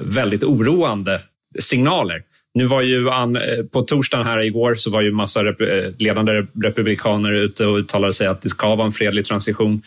väldigt 0.00 0.44
oroande 0.44 1.20
signaler 1.58 2.22
nu 2.54 2.66
var 2.66 2.82
ju 2.82 3.10
an, 3.10 3.36
eh, 3.36 3.64
på 3.72 3.82
torsdagen 3.82 4.26
här 4.26 4.40
igår 4.40 4.74
så 4.74 4.90
var 4.90 5.00
ju 5.00 5.12
massa 5.12 5.44
rep, 5.44 5.60
eh, 5.60 5.92
ledande 5.98 6.32
republikaner 6.62 7.32
ute 7.32 7.66
och 7.66 7.78
uttalade 7.78 8.12
sig 8.12 8.26
att 8.26 8.42
det 8.42 8.48
ska 8.48 8.74
vara 8.74 8.86
en 8.86 8.92
fredlig 8.92 9.24
transition. 9.24 9.82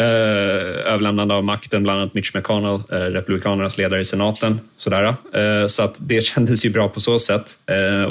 Eh, 0.00 0.92
överlämnande 0.92 1.34
av 1.34 1.44
makten, 1.44 1.82
bland 1.82 2.00
annat 2.00 2.14
Mitch 2.14 2.34
McConnell, 2.34 2.82
eh, 2.92 2.96
republikanernas 2.96 3.78
ledare 3.78 4.00
i 4.00 4.04
senaten. 4.04 4.60
Sådär. 4.78 5.14
Eh, 5.34 5.40
eh 5.40 5.66
så 5.66 5.82
att 5.82 5.96
det 6.00 6.20
kändes 6.24 6.64
ju 6.64 6.70
bra 6.70 6.88
på 6.88 7.00
så 7.00 7.18
sätt. 7.18 7.56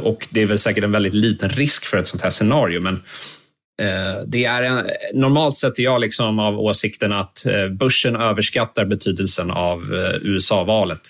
Och 0.04 0.28
det 0.30 0.42
är 0.42 0.46
väl 0.46 0.60
säkert 0.60 0.84
en 0.84 0.92
väldigt 0.92 1.14
liten 1.14 1.50
risk 1.50 1.86
för 1.86 1.98
ett 1.98 2.08
sånt 2.08 2.24
här 2.24 2.30
scenario, 2.30 2.80
men 2.80 3.04
det 4.28 4.46
är 4.46 4.64
en, 4.64 4.86
normalt 5.14 5.58
sett 5.58 5.80
är 5.80 5.84
jag 5.84 6.02
liksom 6.02 6.40
av 6.40 6.60
åsikten 6.60 7.12
att 7.12 7.46
börsen 7.80 8.16
överskattar 8.16 8.86
betydelsen 8.86 9.52
av 9.52 9.94
USA-valet. 10.22 11.02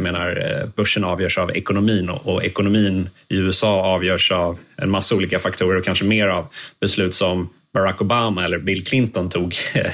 Jag 0.00 0.12
menar, 0.12 0.66
börsen 0.76 1.04
avgörs 1.04 1.38
av 1.38 1.56
ekonomin 1.56 2.08
och 2.08 2.44
ekonomin 2.44 3.08
i 3.28 3.36
USA 3.36 3.82
avgörs 3.82 4.32
av 4.32 4.58
en 4.76 4.90
massa 4.90 5.14
olika 5.14 5.38
faktorer 5.38 5.78
och 5.78 5.84
kanske 5.84 6.04
mer 6.04 6.28
av 6.28 6.46
beslut 6.80 7.14
som 7.14 7.50
Barack 7.74 8.00
Obama 8.00 8.44
eller 8.44 8.58
Bill 8.58 8.84
Clinton 8.84 9.28
tog 9.28 9.54
mm. 9.74 9.92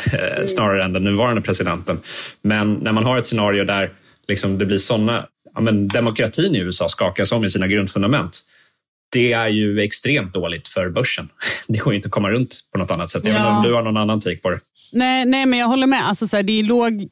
snarare 0.49 0.85
än 0.85 0.93
den 0.93 1.05
nuvarande 1.05 1.43
presidenten. 1.43 2.01
Men 2.43 2.75
när 2.75 2.93
man 2.93 3.05
har 3.05 3.19
ett 3.19 3.27
scenario 3.27 3.65
där 3.65 3.91
liksom 4.29 4.59
det 4.59 4.67
blir 4.67 4.79
såna, 4.79 5.27
ja, 5.55 5.61
men 5.61 5.89
demokratin 5.89 6.55
i 6.55 6.59
USA 6.59 6.89
skakas 6.89 7.33
om 7.33 7.45
i 7.45 7.51
sina 7.51 7.67
grundfundament. 7.67 8.41
Det 9.13 9.33
är 9.33 9.49
ju 9.49 9.81
extremt 9.81 10.35
dåligt 10.35 10.69
för 10.69 10.91
börsen. 10.91 11.29
Det 11.69 11.79
går 11.79 11.95
inte 11.95 12.07
att 12.07 12.13
komma 12.13 12.31
runt 12.31 12.61
på 12.73 12.79
något 12.79 12.91
annat 12.91 13.11
sätt. 13.11 13.23
Jag 13.25 13.35
ja. 13.35 13.39
vet 13.39 13.47
inte 13.47 13.57
om 13.57 13.65
du 13.65 13.75
har 13.75 13.83
någon 13.83 13.97
annan 13.97 14.21
take 14.21 14.37
på 14.37 14.51
det. 14.51 14.61
Nej, 14.93 15.27
nej 15.27 15.47
men 15.47 15.59
jag 15.59 15.67
håller 15.67 15.87
med. 15.87 16.09
Alltså, 16.09 16.27
så 16.27 16.37
här, 16.37 16.43
det 16.43 16.61
är 16.61 16.63
låg 16.63 17.09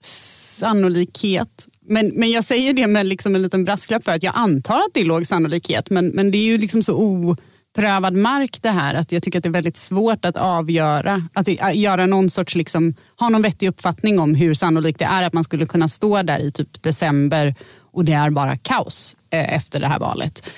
sannolikhet. 0.00 1.68
Men, 1.82 2.12
men 2.14 2.30
jag 2.30 2.44
säger 2.44 2.72
det 2.72 2.86
med 2.86 3.06
liksom 3.06 3.34
en 3.34 3.42
liten 3.42 3.64
brasklapp 3.64 4.04
för 4.04 4.12
att 4.12 4.22
jag 4.22 4.32
antar 4.36 4.78
att 4.78 4.94
det 4.94 5.00
är 5.00 5.04
låg 5.04 5.26
sannolikhet. 5.26 5.90
Men, 5.90 6.08
men 6.08 6.30
det 6.30 6.38
är 6.38 6.44
ju 6.44 6.58
liksom 6.58 6.82
så 6.82 6.94
oprövad 6.94 8.14
mark 8.14 8.62
det 8.62 8.70
här. 8.70 8.94
Att 8.94 9.12
jag 9.12 9.22
tycker 9.22 9.38
att 9.38 9.42
det 9.42 9.48
är 9.48 9.52
väldigt 9.52 9.76
svårt 9.76 10.24
att 10.24 10.36
avgöra, 10.36 11.28
att 11.32 11.74
göra 11.74 12.06
någon 12.06 12.30
sorts, 12.30 12.54
liksom, 12.54 12.94
ha 13.20 13.28
någon 13.28 13.42
vettig 13.42 13.68
uppfattning 13.68 14.18
om 14.18 14.34
hur 14.34 14.54
sannolikt 14.54 14.98
det 14.98 15.04
är 15.04 15.22
att 15.22 15.32
man 15.32 15.44
skulle 15.44 15.66
kunna 15.66 15.88
stå 15.88 16.22
där 16.22 16.38
i 16.38 16.52
typ 16.52 16.82
december 16.82 17.54
och 17.92 18.04
det 18.04 18.12
är 18.12 18.30
bara 18.30 18.56
kaos 18.56 19.16
eh, 19.30 19.54
efter 19.54 19.80
det 19.80 19.86
här 19.86 19.98
valet. 19.98 20.50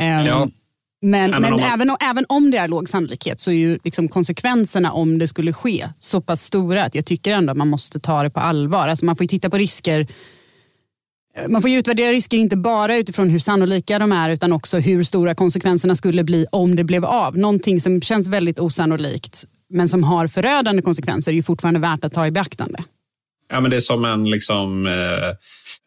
Um, 0.00 0.04
ja. 0.06 0.48
Men, 1.02 1.30
men, 1.30 1.42
men 1.42 1.50
man... 1.50 1.60
även, 1.60 1.96
även 2.00 2.24
om 2.28 2.50
det 2.50 2.58
är 2.58 2.68
låg 2.68 2.88
sannolikhet 2.88 3.40
så 3.40 3.50
är 3.50 3.54
ju 3.54 3.78
liksom 3.84 4.08
konsekvenserna 4.08 4.92
om 4.92 5.18
det 5.18 5.28
skulle 5.28 5.52
ske 5.52 5.88
så 5.98 6.20
pass 6.20 6.42
stora 6.42 6.84
att 6.84 6.94
jag 6.94 7.04
tycker 7.04 7.32
ändå 7.32 7.50
att 7.50 7.56
man 7.56 7.68
måste 7.68 8.00
ta 8.00 8.22
det 8.22 8.30
på 8.30 8.40
allvar. 8.40 8.88
Alltså 8.88 9.04
man 9.04 9.16
får 9.16 9.24
titta 9.24 9.50
på 9.50 9.56
risker 9.56 10.06
man 11.48 11.62
får 11.62 11.70
utvärdera 11.70 12.12
risker 12.12 12.36
inte 12.36 12.56
bara 12.56 12.96
utifrån 12.96 13.30
hur 13.30 13.38
sannolika 13.38 13.98
de 13.98 14.12
är 14.12 14.30
utan 14.30 14.52
också 14.52 14.78
hur 14.78 15.02
stora 15.02 15.34
konsekvenserna 15.34 15.94
skulle 15.94 16.24
bli 16.24 16.46
om 16.52 16.76
det 16.76 16.84
blev 16.84 17.04
av. 17.04 17.36
Någonting 17.38 17.80
som 17.80 18.00
känns 18.00 18.28
väldigt 18.28 18.60
osannolikt 18.60 19.44
men 19.70 19.88
som 19.88 20.04
har 20.04 20.26
förödande 20.26 20.82
konsekvenser 20.82 21.32
är 21.32 21.36
ju 21.36 21.42
fortfarande 21.42 21.80
värt 21.80 22.04
att 22.04 22.12
ta 22.12 22.26
i 22.26 22.30
beaktande. 22.30 22.78
Ja, 23.50 23.60
men 23.60 23.70
det 23.70 23.76
är 23.76 23.80
som 23.80 24.04
en 24.04 24.30
liksom, 24.30 24.86
eh 24.86 24.92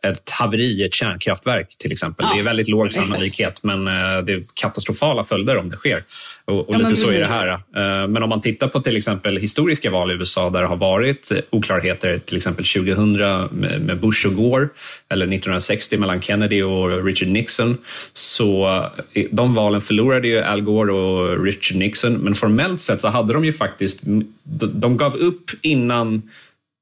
ett 0.07 0.29
haveri 0.29 0.65
i 0.65 0.83
ett 0.83 0.93
kärnkraftverk 0.93 1.67
till 1.77 1.91
exempel. 1.91 2.25
Ja, 2.29 2.35
det 2.35 2.39
är 2.39 2.43
väldigt 2.43 2.67
låg 2.67 2.93
sannolikhet 2.93 3.49
exakt. 3.49 3.63
men 3.63 3.87
eh, 3.87 4.23
det 4.23 4.33
är 4.33 4.43
katastrofala 4.53 5.23
följder 5.23 5.57
om 5.57 5.69
det 5.69 5.75
sker. 5.75 6.03
Och, 6.45 6.69
och 6.69 6.75
ja, 6.75 6.77
lite 6.77 6.95
så 6.95 7.09
är 7.09 7.19
det 7.19 7.27
här. 7.27 7.47
Eh, 7.47 8.07
men 8.07 8.23
om 8.23 8.29
man 8.29 8.41
tittar 8.41 8.67
på 8.67 8.81
till 8.81 8.97
exempel 8.97 9.37
historiska 9.37 9.91
val 9.91 10.11
i 10.11 10.13
USA 10.13 10.49
där 10.49 10.61
det 10.61 10.67
har 10.67 10.77
varit 10.77 11.31
oklarheter, 11.49 12.17
till 12.17 12.37
exempel 12.37 12.65
2000 12.65 13.11
med 13.51 13.99
Bush 13.99 14.27
och 14.27 14.35
Gore 14.35 14.67
eller 15.09 15.25
1960 15.25 15.97
mellan 15.97 16.21
Kennedy 16.21 16.61
och 16.61 17.05
Richard 17.05 17.29
Nixon. 17.29 17.77
Så 18.13 18.67
eh, 19.13 19.25
de 19.31 19.55
valen 19.55 19.81
förlorade 19.81 20.27
ju 20.27 20.39
Al 20.39 20.61
Gore 20.61 20.91
och 20.91 21.43
Richard 21.43 21.77
Nixon 21.77 22.13
men 22.13 22.33
formellt 22.33 22.81
sett 22.81 23.01
så 23.01 23.07
hade 23.07 23.33
de 23.33 23.45
ju 23.45 23.53
faktiskt, 23.53 23.99
de 24.73 24.97
gav 24.97 25.15
upp 25.15 25.51
innan 25.61 26.21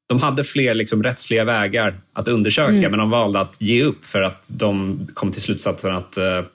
de 0.10 0.20
hade 0.20 0.44
fler 0.44 0.74
liksom 0.74 1.04
rättsliga 1.04 1.44
vägar 1.44 2.02
att 2.14 2.28
undersöka 2.28 2.74
mm. 2.74 2.92
men 2.92 3.00
de 3.00 3.10
valde 3.10 3.40
att 3.40 3.62
ge 3.62 3.84
upp 3.84 4.06
för 4.06 4.22
att 4.22 4.44
de 4.48 5.00
kom 5.14 5.32
till 5.32 5.42
slutsatsen 5.42 5.96
att 5.96 6.18
uh, 6.18 6.48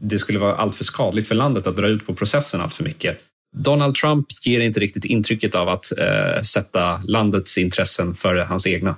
det 0.00 0.18
skulle 0.18 0.38
vara 0.38 0.56
alltför 0.56 0.84
skadligt 0.84 1.28
för 1.28 1.34
landet 1.34 1.66
att 1.66 1.76
dra 1.76 1.88
ut 1.88 2.06
på 2.06 2.14
processen 2.14 2.60
allt 2.60 2.74
för 2.74 2.84
mycket. 2.84 3.18
Donald 3.56 3.94
Trump 3.94 4.26
ger 4.42 4.60
inte 4.60 4.80
riktigt 4.80 5.04
intrycket 5.04 5.54
av 5.54 5.68
att 5.68 5.92
uh, 5.98 6.42
sätta 6.42 6.96
landets 6.96 7.58
intressen 7.58 8.14
före 8.14 8.40
hans 8.40 8.66
egna. 8.66 8.96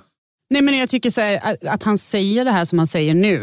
Nej, 0.49 0.61
men 0.61 0.77
jag 0.77 0.89
tycker 0.89 1.21
här, 1.21 1.39
att, 1.43 1.65
att, 1.65 1.83
han 1.83 1.97
säger 1.97 2.45
det 2.45 2.51
här 2.51 2.65
som 2.65 2.77
han 2.77 2.87
säger 2.87 3.13
nu, 3.13 3.37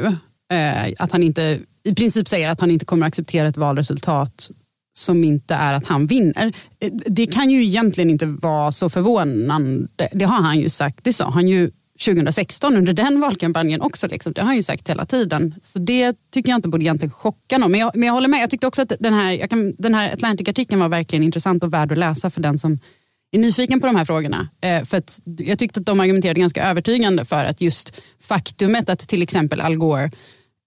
uh, 0.53 0.93
att 0.99 1.13
han 1.13 1.23
inte 1.23 1.61
i 1.85 1.95
princip 1.95 2.29
säger 2.29 2.51
att 2.51 2.61
han 2.61 2.71
inte 2.71 2.85
kommer 2.85 3.07
att 3.07 3.09
acceptera 3.09 3.49
ett 3.49 3.57
valresultat 3.57 4.51
som 4.95 5.25
inte 5.25 5.55
är 5.55 5.75
att 5.75 5.87
han 5.87 6.07
vinner. 6.07 6.53
Det 7.07 7.27
kan 7.27 7.51
ju 7.51 7.65
egentligen 7.65 8.11
inte 8.11 8.27
vara 8.27 8.73
så 8.73 8.91
förvånande. 8.91 9.89
Det 10.13 10.25
har 10.25 10.43
han 10.43 10.59
ju 10.59 10.69
sagt. 10.69 11.05
Det 11.05 11.13
sa 11.13 11.31
han 11.31 11.49
ju 11.49 11.71
2016 12.05 12.77
under 12.77 12.93
den 12.93 13.21
valkampanjen 13.21 13.81
också. 13.81 14.09
Liksom. 14.09 14.33
Det 14.33 14.41
har 14.41 14.47
han 14.47 14.57
ju 14.57 14.63
sagt 14.63 14.91
hela 14.91 15.07
tiden. 15.07 15.55
Så 15.63 15.79
det 15.79 16.17
tycker 16.33 16.51
jag 16.51 16.59
inte 16.59 16.69
borde 16.69 16.85
egentligen 16.85 17.11
chocka 17.11 17.59
någon. 17.59 17.71
Men 17.71 17.81
jag, 17.81 17.91
men 17.95 18.07
jag 18.07 18.15
håller 18.15 18.29
med. 18.29 18.43
Jag 18.43 18.51
tyckte 18.51 18.67
också 18.67 18.83
att 18.83 18.93
den 19.01 19.15
här, 19.15 19.47
kan, 19.47 19.75
den 19.79 19.95
här 19.95 20.13
Atlantic-artikeln 20.13 20.81
var 20.81 20.89
verkligen 20.89 21.23
intressant 21.23 21.63
och 21.63 21.73
värd 21.73 21.93
att 21.93 21.99
läsa 21.99 22.31
för 22.31 22.41
den 22.41 22.59
som 22.59 22.79
är 23.33 23.39
nyfiken 23.39 23.81
på 23.81 23.87
de 23.87 23.97
här 23.97 24.05
frågorna. 24.05 24.49
Eh, 24.61 24.85
för 24.85 24.97
att 24.97 25.21
jag 25.39 25.59
tyckte 25.59 25.81
att 25.81 25.87
de 25.87 26.01
argumenterade 26.01 26.41
ganska 26.41 26.71
övertygande 26.71 27.25
för 27.25 27.45
att 27.45 27.61
just 27.61 28.03
faktumet 28.21 28.89
att 28.91 29.09
till 29.09 29.23
exempel 29.23 29.61
Al 29.61 29.77
Gore 29.77 30.11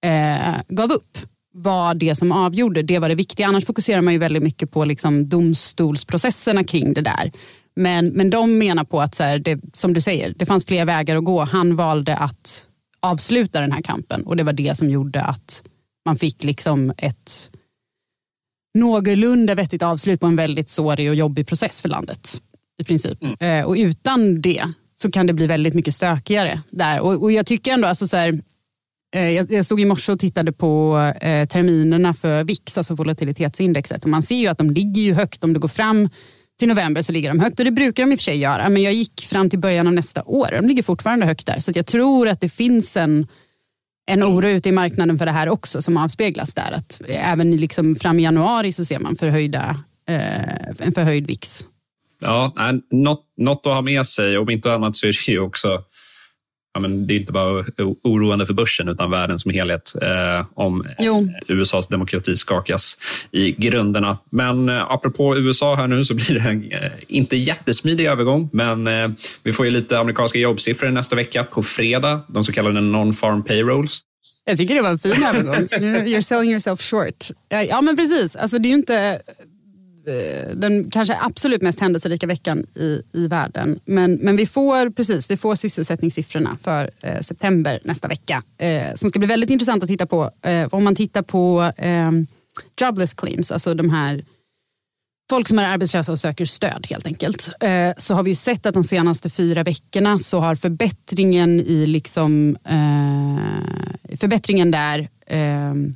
eh, 0.05 0.55
gav 0.67 0.91
upp 0.91 1.17
var 1.55 1.93
det 1.93 2.15
som 2.15 2.31
avgjorde, 2.31 2.81
det 2.83 2.99
var 2.99 3.09
det 3.09 3.15
viktiga. 3.15 3.47
Annars 3.47 3.65
fokuserar 3.65 4.01
man 4.01 4.13
ju 4.13 4.19
väldigt 4.19 4.43
mycket 4.43 4.71
på 4.71 4.85
liksom 4.85 5.29
domstolsprocesserna 5.29 6.63
kring 6.63 6.93
det 6.93 7.01
där. 7.01 7.31
Men, 7.75 8.07
men 8.07 8.29
de 8.29 8.57
menar 8.57 8.83
på 8.83 9.01
att, 9.01 9.15
så 9.15 9.23
här, 9.23 9.39
det, 9.39 9.59
som 9.73 9.93
du 9.93 10.01
säger, 10.01 10.33
det 10.37 10.45
fanns 10.45 10.65
fler 10.65 10.85
vägar 10.85 11.15
att 11.15 11.23
gå. 11.23 11.45
Han 11.45 11.75
valde 11.75 12.17
att 12.17 12.67
avsluta 12.99 13.61
den 13.61 13.71
här 13.71 13.81
kampen 13.81 14.25
och 14.25 14.35
det 14.35 14.43
var 14.43 14.53
det 14.53 14.77
som 14.77 14.89
gjorde 14.89 15.21
att 15.21 15.63
man 16.05 16.15
fick 16.15 16.43
liksom 16.43 16.93
ett 16.97 17.51
någorlunda 18.77 19.55
vettigt 19.55 19.83
avslut 19.83 20.19
på 20.19 20.27
en 20.27 20.35
väldigt 20.35 20.69
sårig 20.69 21.09
och 21.09 21.15
jobbig 21.15 21.47
process 21.47 21.81
för 21.81 21.89
landet. 21.89 22.41
i 22.81 22.83
princip. 22.83 23.23
Mm. 23.23 23.35
Eh, 23.39 23.65
och 23.65 23.75
utan 23.77 24.41
det 24.41 24.63
så 24.95 25.11
kan 25.11 25.27
det 25.27 25.33
bli 25.33 25.47
väldigt 25.47 25.73
mycket 25.73 25.95
stökigare 25.95 26.61
där. 26.69 27.01
Och, 27.01 27.23
och 27.23 27.31
jag 27.31 27.45
tycker 27.45 27.73
ändå, 27.73 27.87
alltså 27.87 28.07
så 28.07 28.17
här, 28.17 28.39
Eh, 29.15 29.31
jag, 29.31 29.65
stod 29.65 29.81
i 29.81 29.85
morse 29.85 30.11
och 30.11 30.19
tittade 30.19 30.51
på 30.51 30.97
eh, 31.21 31.47
terminerna 31.47 32.13
för 32.13 32.43
VIX, 32.43 32.77
alltså 32.77 32.95
volatilitetsindexet. 32.95 34.03
Och 34.03 34.09
man 34.09 34.23
ser 34.23 34.35
ju 34.35 34.47
att 34.47 34.57
de 34.57 34.71
ligger 34.71 35.01
ju 35.01 35.13
högt. 35.13 35.43
Om 35.43 35.53
det 35.53 35.59
går 35.59 35.67
fram 35.67 36.09
till 36.59 36.67
november 36.67 37.01
så 37.01 37.11
ligger 37.11 37.29
de 37.29 37.39
högt 37.39 37.59
och 37.59 37.65
det 37.65 37.71
brukar 37.71 38.03
de 38.03 38.11
i 38.11 38.15
och 38.15 38.19
för 38.19 38.23
sig 38.23 38.37
göra. 38.37 38.69
Men 38.69 38.81
jag 38.81 38.93
gick 38.93 39.21
fram 39.21 39.49
till 39.49 39.59
början 39.59 39.87
av 39.87 39.93
nästa 39.93 40.23
år. 40.23 40.47
De 40.51 40.67
ligger 40.67 40.83
fortfarande 40.83 41.25
högt 41.25 41.45
där. 41.45 41.59
Så 41.59 41.71
jag 41.75 41.85
tror 41.85 42.27
att 42.27 42.41
det 42.41 42.49
finns 42.49 42.97
en, 42.97 43.27
en 44.11 44.23
oro 44.23 44.47
ute 44.47 44.69
i 44.69 44.71
marknaden 44.71 45.17
för 45.17 45.25
det 45.25 45.31
här 45.31 45.49
också 45.49 45.81
som 45.81 45.97
avspeglas 45.97 46.53
där. 46.53 46.71
Att 46.71 47.01
även 47.07 47.57
liksom 47.57 47.95
fram 47.95 48.19
i 48.19 48.23
januari 48.23 48.71
så 48.71 48.85
ser 48.85 48.99
man 48.99 49.15
förhöjda, 49.15 49.79
eh, 50.09 50.67
en 50.79 50.91
förhöjd 50.91 51.27
VIX. 51.27 51.65
Ja, 52.21 52.53
något, 52.91 53.23
något 53.37 53.61
att 53.65 53.73
ha 53.73 53.81
med 53.81 54.05
sig. 54.05 54.37
Om 54.37 54.49
inte 54.49 54.73
annat 54.73 54.95
så 54.95 55.07
är 55.07 55.27
det 55.27 55.31
ju 55.31 55.39
också 55.39 55.83
ja, 56.75 56.81
men 56.81 57.07
det 57.07 57.13
är 57.13 57.19
inte 57.19 57.31
bara 57.31 57.63
oroande 58.03 58.45
för 58.45 58.53
börsen 58.53 58.87
utan 58.87 59.11
världen 59.11 59.39
som 59.39 59.51
helhet 59.51 59.93
eh, 60.01 60.45
om 60.53 60.85
jo. 60.99 61.27
USAs 61.47 61.87
demokrati 61.87 62.37
skakas 62.37 62.97
i 63.31 63.51
grunderna. 63.51 64.17
Men 64.29 64.69
eh, 64.69 64.91
apropå 64.91 65.37
USA 65.37 65.75
här 65.75 65.87
nu 65.87 66.03
så 66.03 66.13
blir 66.13 66.33
det 66.33 66.49
en 66.49 66.71
eh, 66.71 66.91
inte 67.07 67.35
jättesmidig 67.35 68.05
övergång, 68.05 68.49
men 68.53 68.87
eh, 68.87 69.09
vi 69.43 69.51
får 69.51 69.65
ju 69.65 69.71
lite 69.71 69.99
amerikanska 69.99 70.39
jobbsiffror 70.39 70.91
nästa 70.91 71.15
vecka 71.15 71.43
på 71.43 71.63
fredag, 71.63 72.21
de 72.27 72.43
så 72.43 72.51
kallade 72.51 72.79
non-farm 72.79 73.43
payrolls. 73.43 74.01
Jag 74.45 74.57
tycker 74.57 74.75
det 74.75 74.81
var 74.81 74.89
en 74.89 74.99
fin 74.99 75.23
övergång. 75.23 75.55
You're 76.07 76.21
selling 76.21 76.51
yourself 76.51 76.81
short. 76.81 77.27
Ja, 77.69 77.81
men 77.81 77.95
precis. 77.95 78.35
Alltså, 78.35 78.59
det 78.59 78.67
är 78.67 78.69
ju 78.69 78.75
inte 78.75 79.21
Eh, 80.07 80.55
den 80.55 80.91
kanske 80.91 81.17
absolut 81.21 81.61
mest 81.61 81.79
händelserika 81.79 82.27
veckan 82.27 82.65
i, 82.75 83.01
i 83.13 83.27
världen. 83.27 83.79
Men, 83.85 84.13
men 84.13 84.35
vi, 84.35 84.45
får, 84.45 84.89
precis, 84.89 85.31
vi 85.31 85.37
får 85.37 85.55
sysselsättningssiffrorna 85.55 86.57
för 86.63 86.91
eh, 87.01 87.21
september 87.21 87.79
nästa 87.83 88.07
vecka 88.07 88.43
eh, 88.57 88.93
som 88.95 89.09
ska 89.09 89.19
bli 89.19 89.27
väldigt 89.27 89.49
intressant 89.49 89.83
att 89.83 89.89
titta 89.89 90.05
på. 90.05 90.31
Eh, 90.41 90.67
om 90.71 90.83
man 90.83 90.95
tittar 90.95 91.21
på 91.21 91.71
eh, 91.77 92.11
jobless 92.81 93.13
claims, 93.13 93.51
alltså 93.51 93.73
de 93.73 93.89
här 93.89 94.25
folk 95.29 95.47
som 95.47 95.59
är 95.59 95.73
arbetslösa 95.73 96.11
och 96.11 96.19
söker 96.19 96.45
stöd 96.45 96.87
helt 96.89 97.05
enkelt. 97.05 97.49
Eh, 97.59 97.91
så 97.97 98.13
har 98.13 98.23
vi 98.23 98.31
ju 98.31 98.35
sett 98.35 98.65
att 98.65 98.73
de 98.73 98.83
senaste 98.83 99.29
fyra 99.29 99.63
veckorna 99.63 100.19
så 100.19 100.39
har 100.39 100.55
förbättringen 100.55 101.59
i 101.59 101.85
liksom, 101.85 102.57
eh, 102.65 104.17
förbättringen 104.17 104.71
där 104.71 105.09
ehm, 105.27 105.95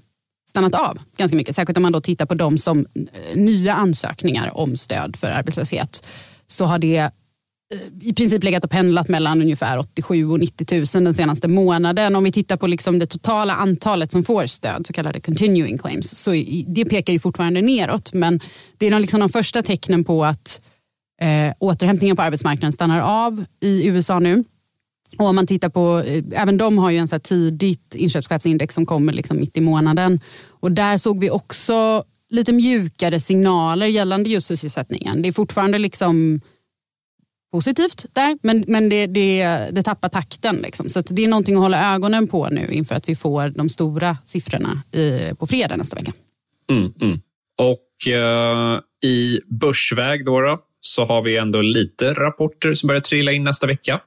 stannat 0.50 0.76
av 0.76 1.00
ganska 1.18 1.38
mycket. 1.38 1.56
Särskilt 1.56 1.78
om 1.78 1.84
man 1.84 1.92
då 1.92 2.02
tittar 2.02 2.26
på 2.26 2.34
de 2.34 2.58
som 2.58 2.80
eh, 2.80 3.36
nya 3.36 3.74
ansökningar 3.74 4.58
om 4.58 4.78
stöd 4.78 5.16
för 5.16 5.28
arbetslöshet 5.28 6.06
så 6.48 6.66
har 6.66 6.80
det 6.80 6.98
eh, 6.98 7.10
i 8.02 8.14
princip 8.14 8.44
legat 8.44 8.64
och 8.64 8.70
pendlat 8.70 9.10
mellan 9.10 9.42
ungefär 9.42 9.80
87 9.80 10.30
och 10.30 10.40
90 10.40 10.78
000 10.96 11.04
den 11.04 11.14
senaste 11.14 11.48
månaden. 11.48 12.16
Om 12.16 12.24
vi 12.24 12.32
tittar 12.32 12.58
på 12.58 12.68
liksom 12.68 13.00
det 13.00 13.06
totala 13.06 13.54
antalet 13.54 14.12
som 14.12 14.24
får 14.24 14.46
stöd, 14.46 14.88
så 14.88 14.94
kallade 14.94 15.20
continuing 15.20 15.78
claims, 15.78 16.16
så 16.16 16.32
det 16.68 16.86
pekar 16.86 17.14
ju 17.14 17.20
fortfarande 17.20 17.62
neråt. 17.62 18.14
Men 18.14 18.40
det 18.78 18.88
är 18.88 19.00
liksom 19.00 19.20
de 19.20 19.30
första 19.30 19.64
tecknen 19.64 20.04
på 20.04 20.26
att 20.26 20.62
eh, 21.22 21.54
återhämtningen 21.60 22.16
på 22.16 22.22
arbetsmarknaden 22.22 22.74
stannar 22.74 23.02
av 23.02 23.46
i 23.62 23.88
USA 23.88 24.20
nu. 24.20 24.44
Och 25.18 25.26
om 25.26 25.36
man 25.36 25.48
tittar 25.48 25.70
på, 25.70 26.04
eh, 26.06 26.24
även 26.42 26.58
de 26.58 26.78
har 26.78 26.92
ju 26.92 26.98
en 26.98 27.08
så 27.08 27.20
tidigt 27.20 27.96
inköpschefsindex 27.96 28.76
som 28.76 28.86
kommer 28.86 29.14
liksom 29.14 29.38
mitt 29.38 29.58
i 29.58 29.62
månaden. 29.62 30.20
Och 30.48 30.72
där 30.72 30.98
såg 30.98 31.20
vi 31.20 31.30
också 31.30 32.04
lite 32.30 32.52
mjukare 32.52 33.20
signaler 33.20 33.88
gällande 33.88 34.30
just 34.30 34.48
sysselsättningen. 34.48 35.22
Det 35.22 35.28
är 35.28 35.34
fortfarande 35.34 35.78
liksom 35.78 36.42
positivt 37.52 38.06
där, 38.14 38.38
men, 38.42 38.64
men 38.68 38.90
det, 38.90 39.08
det, 39.08 39.44
det 39.72 39.84
tappar 39.84 40.10
takten. 40.10 40.56
Liksom. 40.56 40.90
Så 40.90 41.02
det 41.02 41.24
är 41.24 41.28
någonting 41.28 41.56
att 41.56 41.62
hålla 41.62 41.94
ögonen 41.94 42.28
på 42.28 42.50
nu 42.50 42.68
inför 42.72 42.96
att 42.96 43.10
vi 43.10 43.16
får 43.16 43.50
de 43.50 43.70
stora 43.70 44.18
siffrorna 44.26 44.84
i, 44.92 45.36
på 45.36 45.48
fredag 45.48 45.76
nästa 45.76 45.96
vecka. 45.96 46.14
Mm, 46.70 46.94
mm. 47.02 47.20
Och 47.58 48.14
eh, 48.14 48.80
i 49.10 49.40
börsväg 49.48 50.26
då, 50.26 50.42
då, 50.42 50.60
så 50.82 51.06
har 51.06 51.22
vi 51.22 51.38
ändå 51.38 51.62
lite 51.62 52.14
rapporter 52.14 52.74
som 52.74 52.88
börjar 52.88 53.02
trilla 53.02 53.32
in 53.32 53.44
nästa 53.44 53.68
vecka. 53.68 54.02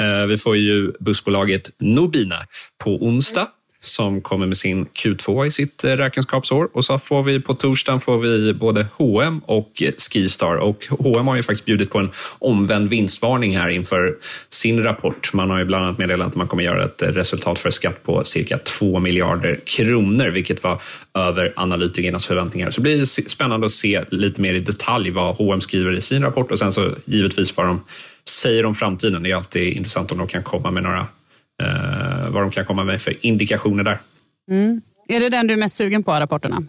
Eh, 0.00 0.26
vi 0.26 0.36
får 0.36 0.56
ju 0.56 0.92
bussbolaget 1.00 1.70
Nobina 1.78 2.38
på 2.84 2.90
onsdag 2.90 3.48
som 3.84 4.20
kommer 4.20 4.46
med 4.46 4.56
sin 4.56 4.86
Q2 4.86 5.46
i 5.46 5.50
sitt 5.50 5.84
eh, 5.84 5.90
räkenskapsår. 5.90 6.68
Och 6.72 6.84
så 6.84 6.98
får 6.98 7.22
vi 7.22 7.40
på 7.40 7.54
torsdagen 7.54 8.00
får 8.00 8.18
vi 8.18 8.54
både 8.54 8.86
H&M 8.92 9.40
och 9.46 9.82
Skistar. 10.10 10.56
Och 10.56 10.86
H&M 10.90 11.26
har 11.26 11.36
ju 11.36 11.42
faktiskt 11.42 11.64
bjudit 11.64 11.90
på 11.90 11.98
en 11.98 12.10
omvänd 12.38 12.90
vinstvarning 12.90 13.56
här 13.56 13.68
inför 13.68 14.16
sin 14.50 14.82
rapport. 14.82 15.32
Man 15.32 15.50
har 15.50 15.58
ju 15.58 15.64
bland 15.64 15.84
annat 15.84 15.98
meddelat 15.98 16.28
att 16.28 16.34
man 16.34 16.48
kommer 16.48 16.62
göra 16.62 16.84
ett 16.84 17.02
eh, 17.02 17.08
resultat 17.08 17.58
för 17.58 17.70
skatt 17.70 18.02
på 18.02 18.24
cirka 18.24 18.58
2 18.58 18.98
miljarder 18.98 19.60
kronor, 19.66 20.26
vilket 20.30 20.62
var 20.62 20.80
över 21.14 21.52
analytikernas 21.56 22.26
förväntningar. 22.26 22.70
Så 22.70 22.80
det 22.80 22.82
blir 22.82 23.04
spännande 23.28 23.66
att 23.66 23.72
se 23.72 24.04
lite 24.10 24.40
mer 24.40 24.54
i 24.54 24.60
detalj 24.60 25.10
vad 25.10 25.36
H&M 25.36 25.60
skriver 25.60 25.92
i 25.92 26.00
sin 26.00 26.22
rapport 26.22 26.50
och 26.50 26.58
sen 26.58 26.72
så 26.72 26.90
givetvis 27.04 27.56
vad 27.56 27.66
de 27.66 27.80
säger 28.28 28.66
om 28.66 28.74
framtiden. 28.74 29.22
Det 29.22 29.30
är 29.30 29.36
alltid 29.36 29.72
intressant 29.72 30.12
om 30.12 30.18
de 30.18 30.26
kan 30.26 30.42
komma 30.42 30.70
med 30.70 30.82
några 30.82 31.06
eh, 31.62 32.28
vad 32.28 32.42
de 32.42 32.50
kan 32.50 32.64
komma 32.64 32.84
med 32.84 33.02
för 33.02 33.26
indikationer 33.26 33.84
där. 33.84 33.98
Mm. 34.50 34.80
Är 35.08 35.20
det 35.20 35.28
den 35.28 35.46
du 35.46 35.54
är 35.54 35.58
mest 35.58 35.76
sugen 35.76 36.02
på, 36.02 36.12
rapporterna? 36.12 36.62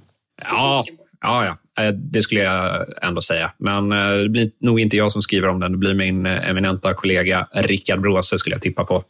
Ja, 0.44 0.86
ja, 1.22 1.46
ja, 1.46 1.84
eh, 1.84 1.94
det 1.94 2.22
skulle 2.22 2.42
jag 2.42 2.86
ändå 3.02 3.22
säga. 3.22 3.52
Men 3.58 3.92
eh, 3.92 4.18
det 4.18 4.30
blir 4.30 4.52
nog 4.62 4.80
inte 4.80 4.98
jag 4.98 5.12
som 5.12 5.22
skriver 5.22 5.48
om 5.48 5.60
den. 5.60 5.72
Det 5.72 5.78
blir 5.78 5.94
min 5.94 6.26
eh, 6.26 6.50
eminenta 6.50 6.94
kollega 6.94 7.48
Rickard 7.54 8.02
Bråse 8.02 8.40
skulle 8.40 8.56
jag 8.56 8.62
tippa 8.62 8.86
på. 8.86 9.04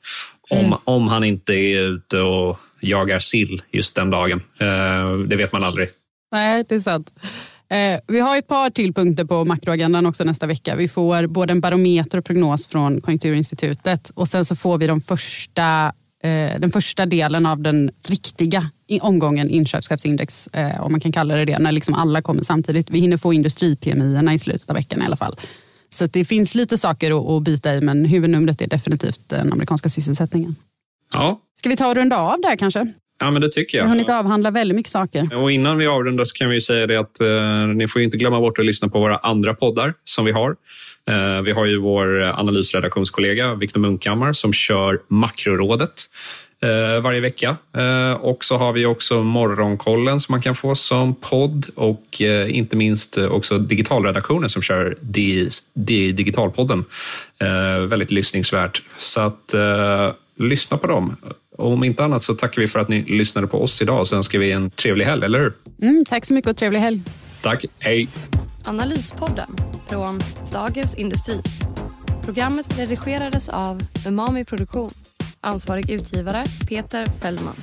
Om, 0.50 0.60
mm. 0.60 0.80
om 0.84 1.08
han 1.08 1.24
inte 1.24 1.54
är 1.54 1.82
ute 1.82 2.20
och 2.20 2.60
jagar 2.80 3.20
sill 3.20 3.62
just 3.72 3.96
den 3.96 4.10
dagen. 4.10 4.42
Det 5.28 5.36
vet 5.36 5.52
man 5.52 5.64
aldrig. 5.64 5.90
Nej, 6.32 6.66
det 6.70 6.76
är 6.76 6.80
sant. 6.80 7.12
Eh, 7.70 8.00
vi 8.08 8.20
har 8.20 8.38
ett 8.38 8.48
par 8.48 8.70
till 8.70 8.94
punkter 8.94 9.26
på 9.26 9.46
makroagendan 9.46 10.06
också 10.06 10.24
nästa 10.24 10.48
vecka. 10.48 10.76
Vi 10.76 10.88
får 10.88 11.28
både 11.28 11.52
en 11.52 11.62
barometer 11.62 12.18
och 12.18 12.26
prognos 12.26 12.68
från 12.68 13.02
Konjunkturinstitutet 13.02 14.12
och 14.16 14.28
sen 14.28 14.46
så 14.46 14.56
får 14.56 14.78
vi 14.78 14.88
de 14.88 15.02
första, 15.02 15.94
eh, 16.24 16.60
den 16.60 16.72
första 16.72 17.06
delen 17.06 17.46
av 17.46 17.62
den 17.62 17.92
riktiga 18.08 18.70
omgången 19.02 19.50
inköpschefsindex, 19.50 20.48
eh, 20.48 20.82
om 20.82 20.92
man 20.92 21.02
kan 21.02 21.12
kalla 21.12 21.36
det 21.36 21.46
det, 21.46 21.60
när 21.60 21.72
liksom 21.72 21.94
alla 21.94 22.22
kommer 22.22 22.44
samtidigt. 22.44 22.90
Vi 22.90 23.00
hinner 23.00 23.18
få 23.18 23.34
industri-PMI 23.34 24.34
i 24.34 24.40
slutet 24.40 24.70
av 24.70 24.76
veckan 24.76 25.02
i 25.02 25.06
alla 25.06 25.18
fall. 25.18 25.36
Så 25.90 26.08
det 26.08 26.26
finns 26.26 26.56
lite 26.56 26.78
saker 26.78 27.38
att, 27.38 27.44
bita 27.44 27.76
i, 27.76 27.82
men 27.82 28.06
huvudnumret 28.06 28.62
är 28.62 28.68
definitivt 28.68 29.30
den 29.30 29.54
amerikanska 29.54 29.90
sysselsättningen. 29.90 30.56
Ja. 31.14 31.42
Ska 31.58 31.70
vi 31.70 31.76
ta 31.76 31.88
och 31.90 31.96
runda 31.96 32.18
av 32.18 32.42
där 32.42 32.56
kanske? 32.56 32.94
Ja, 33.20 33.32
men 33.32 33.42
det 33.42 33.50
tycker 33.50 33.78
jag. 33.78 33.84
Vi 33.84 33.90
har 33.90 33.96
hunnit 33.96 34.10
avhandla 34.10 34.52
väldigt 34.52 34.76
mycket 34.76 34.92
saker. 34.92 35.30
Och 35.38 35.52
innan 35.52 35.78
vi 35.78 35.88
avrundar 35.88 36.26
så 36.26 36.34
kan 36.34 36.50
vi 36.50 36.62
säga 36.62 36.88
det 36.88 36.98
att 36.98 37.22
eh, 37.22 37.68
ni 37.68 37.88
får 37.88 38.02
inte 38.02 38.18
glömma 38.18 38.40
bort 38.40 38.60
att 38.60 38.66
lyssna 38.66 38.90
på 38.90 39.00
våra 39.00 39.18
andra 39.18 39.54
poddar 39.54 39.94
som 40.04 40.26
vi 40.26 40.32
har. 40.32 40.56
Eh, 41.10 41.42
vi 41.42 41.52
har 41.52 41.66
ju 41.66 41.78
vår 41.78 42.22
analysredaktionskollega 42.22 43.56
Viktor 43.56 43.80
Munkhammar 43.80 44.34
som 44.34 44.54
kör 44.54 45.00
Makrorådet 45.08 45.92
eh, 46.64 47.02
varje 47.02 47.20
vecka. 47.20 47.58
Eh, 47.78 48.14
och 48.14 48.44
så 48.44 48.58
har 48.58 48.74
vi 48.74 48.86
också 48.86 49.24
Morgonkollen 49.24 50.20
som 50.20 50.34
man 50.34 50.42
kan 50.42 50.56
få 50.56 50.76
som 50.76 51.16
podd 51.16 51.66
och 51.76 52.22
eh, 52.22 52.58
inte 52.58 52.76
minst 52.76 53.18
också 53.18 53.58
Digitalredaktionen 53.58 54.50
som 54.50 54.62
kör 54.62 54.98
di, 55.02 55.50
di, 55.74 56.12
Digitalpodden. 56.12 56.86
Eh, 57.40 57.80
väldigt 57.80 58.12
lyssningsvärt. 58.12 58.84
Så 58.98 59.22
att 59.22 59.56
lyssna 60.38 60.78
på 60.78 60.88
dem. 60.88 61.16
Och 61.58 61.72
om 61.72 61.84
inte 61.84 62.04
annat 62.04 62.24
så 62.24 62.34
tackar 62.34 62.62
vi 62.62 62.68
för 62.68 62.80
att 62.80 62.90
ni 62.90 63.02
lyssnade 63.02 63.48
på 63.48 63.62
oss 63.62 63.82
idag 63.82 64.00
och 64.00 64.08
så 64.08 64.16
önskar 64.16 64.40
vi 64.40 64.52
en 64.52 64.72
trevlig 64.72 65.06
helg, 65.06 65.26
eller 65.26 65.40
hur? 65.40 65.54
Mm, 65.82 66.06
tack 66.06 66.26
så 66.26 66.34
mycket 66.34 66.52
och 66.52 66.58
trevlig 66.58 66.80
helg. 66.80 67.02
Tack, 67.42 67.66
hej. 67.80 68.08
Analyspodden 68.64 69.56
från 69.88 70.20
Dagens 70.52 70.96
Industri. 70.96 71.42
Programmet 72.24 72.80
redigerades 72.80 73.50
av 73.50 73.82
Umami 74.08 74.46
Produktion. 74.46 74.90
Ansvarig 75.42 75.90
utgivare 75.90 76.46
Peter 76.70 77.06
Fellman. 77.22 77.56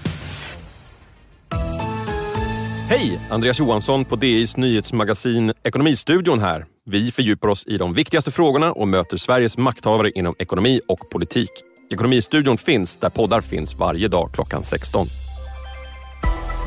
Hej! 2.89 3.21
Andreas 3.31 3.59
Johansson 3.59 4.05
på 4.05 4.17
DIs 4.17 4.57
nyhetsmagasin 4.57 5.53
Ekonomistudion 5.63 6.41
här. 6.41 6.67
Vi 6.87 7.11
fördjupar 7.11 7.49
oss 7.49 7.67
i 7.67 7.79
de 7.79 7.95
viktigaste 7.95 8.31
frågorna 8.31 8.73
och 8.73 8.89
möter 8.89 9.17
Sveriges 9.17 9.59
makthavare 9.59 10.11
inom 10.11 10.35
ekonomi 10.39 10.81
och 10.89 11.11
politik. 11.11 11.51
Ekonomistudion 11.93 12.59
finns 12.59 12.97
där 12.97 13.11
poddar 13.11 13.41
finns 13.41 13.75
varje 13.75 14.09
dag 14.09 14.31
klockan 14.33 14.63
16. 14.65 15.07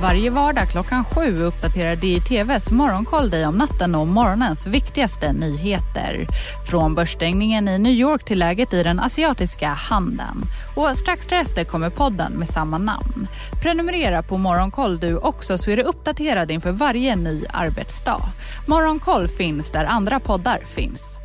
Varje 0.01 0.29
vardag 0.29 0.69
klockan 0.69 1.03
sju 1.03 1.43
uppdaterar 1.43 1.95
DI-TVs 1.95 2.71
Morgonkoll 2.71 3.29
dig 3.29 3.45
om 3.45 3.55
natten 3.55 3.95
och 3.95 4.07
morgonens 4.07 4.67
viktigaste 4.67 5.33
nyheter. 5.33 6.27
Från 6.69 6.95
börsstängningen 6.95 7.67
i 7.67 7.79
New 7.79 7.93
York 7.93 8.25
till 8.25 8.39
läget 8.39 8.73
i 8.73 8.83
den 8.83 8.99
asiatiska 8.99 9.69
handeln. 9.69 10.43
Och 10.75 10.97
strax 10.97 11.27
därefter 11.27 11.63
kommer 11.63 11.89
podden 11.89 12.33
med 12.33 12.47
samma 12.47 12.77
namn. 12.77 13.27
Prenumerera 13.61 14.23
på 14.23 14.37
Morgonkoll 14.37 14.99
du 14.99 15.17
också 15.17 15.57
så 15.57 15.71
är 15.71 15.77
du 15.77 15.83
uppdaterad 15.83 16.51
inför 16.51 16.71
varje 16.71 17.15
ny 17.15 17.43
arbetsdag. 17.53 18.21
Morgonkoll 18.67 19.27
finns 19.27 19.71
där 19.71 19.85
andra 19.85 20.19
poddar 20.19 20.63
finns. 20.65 21.24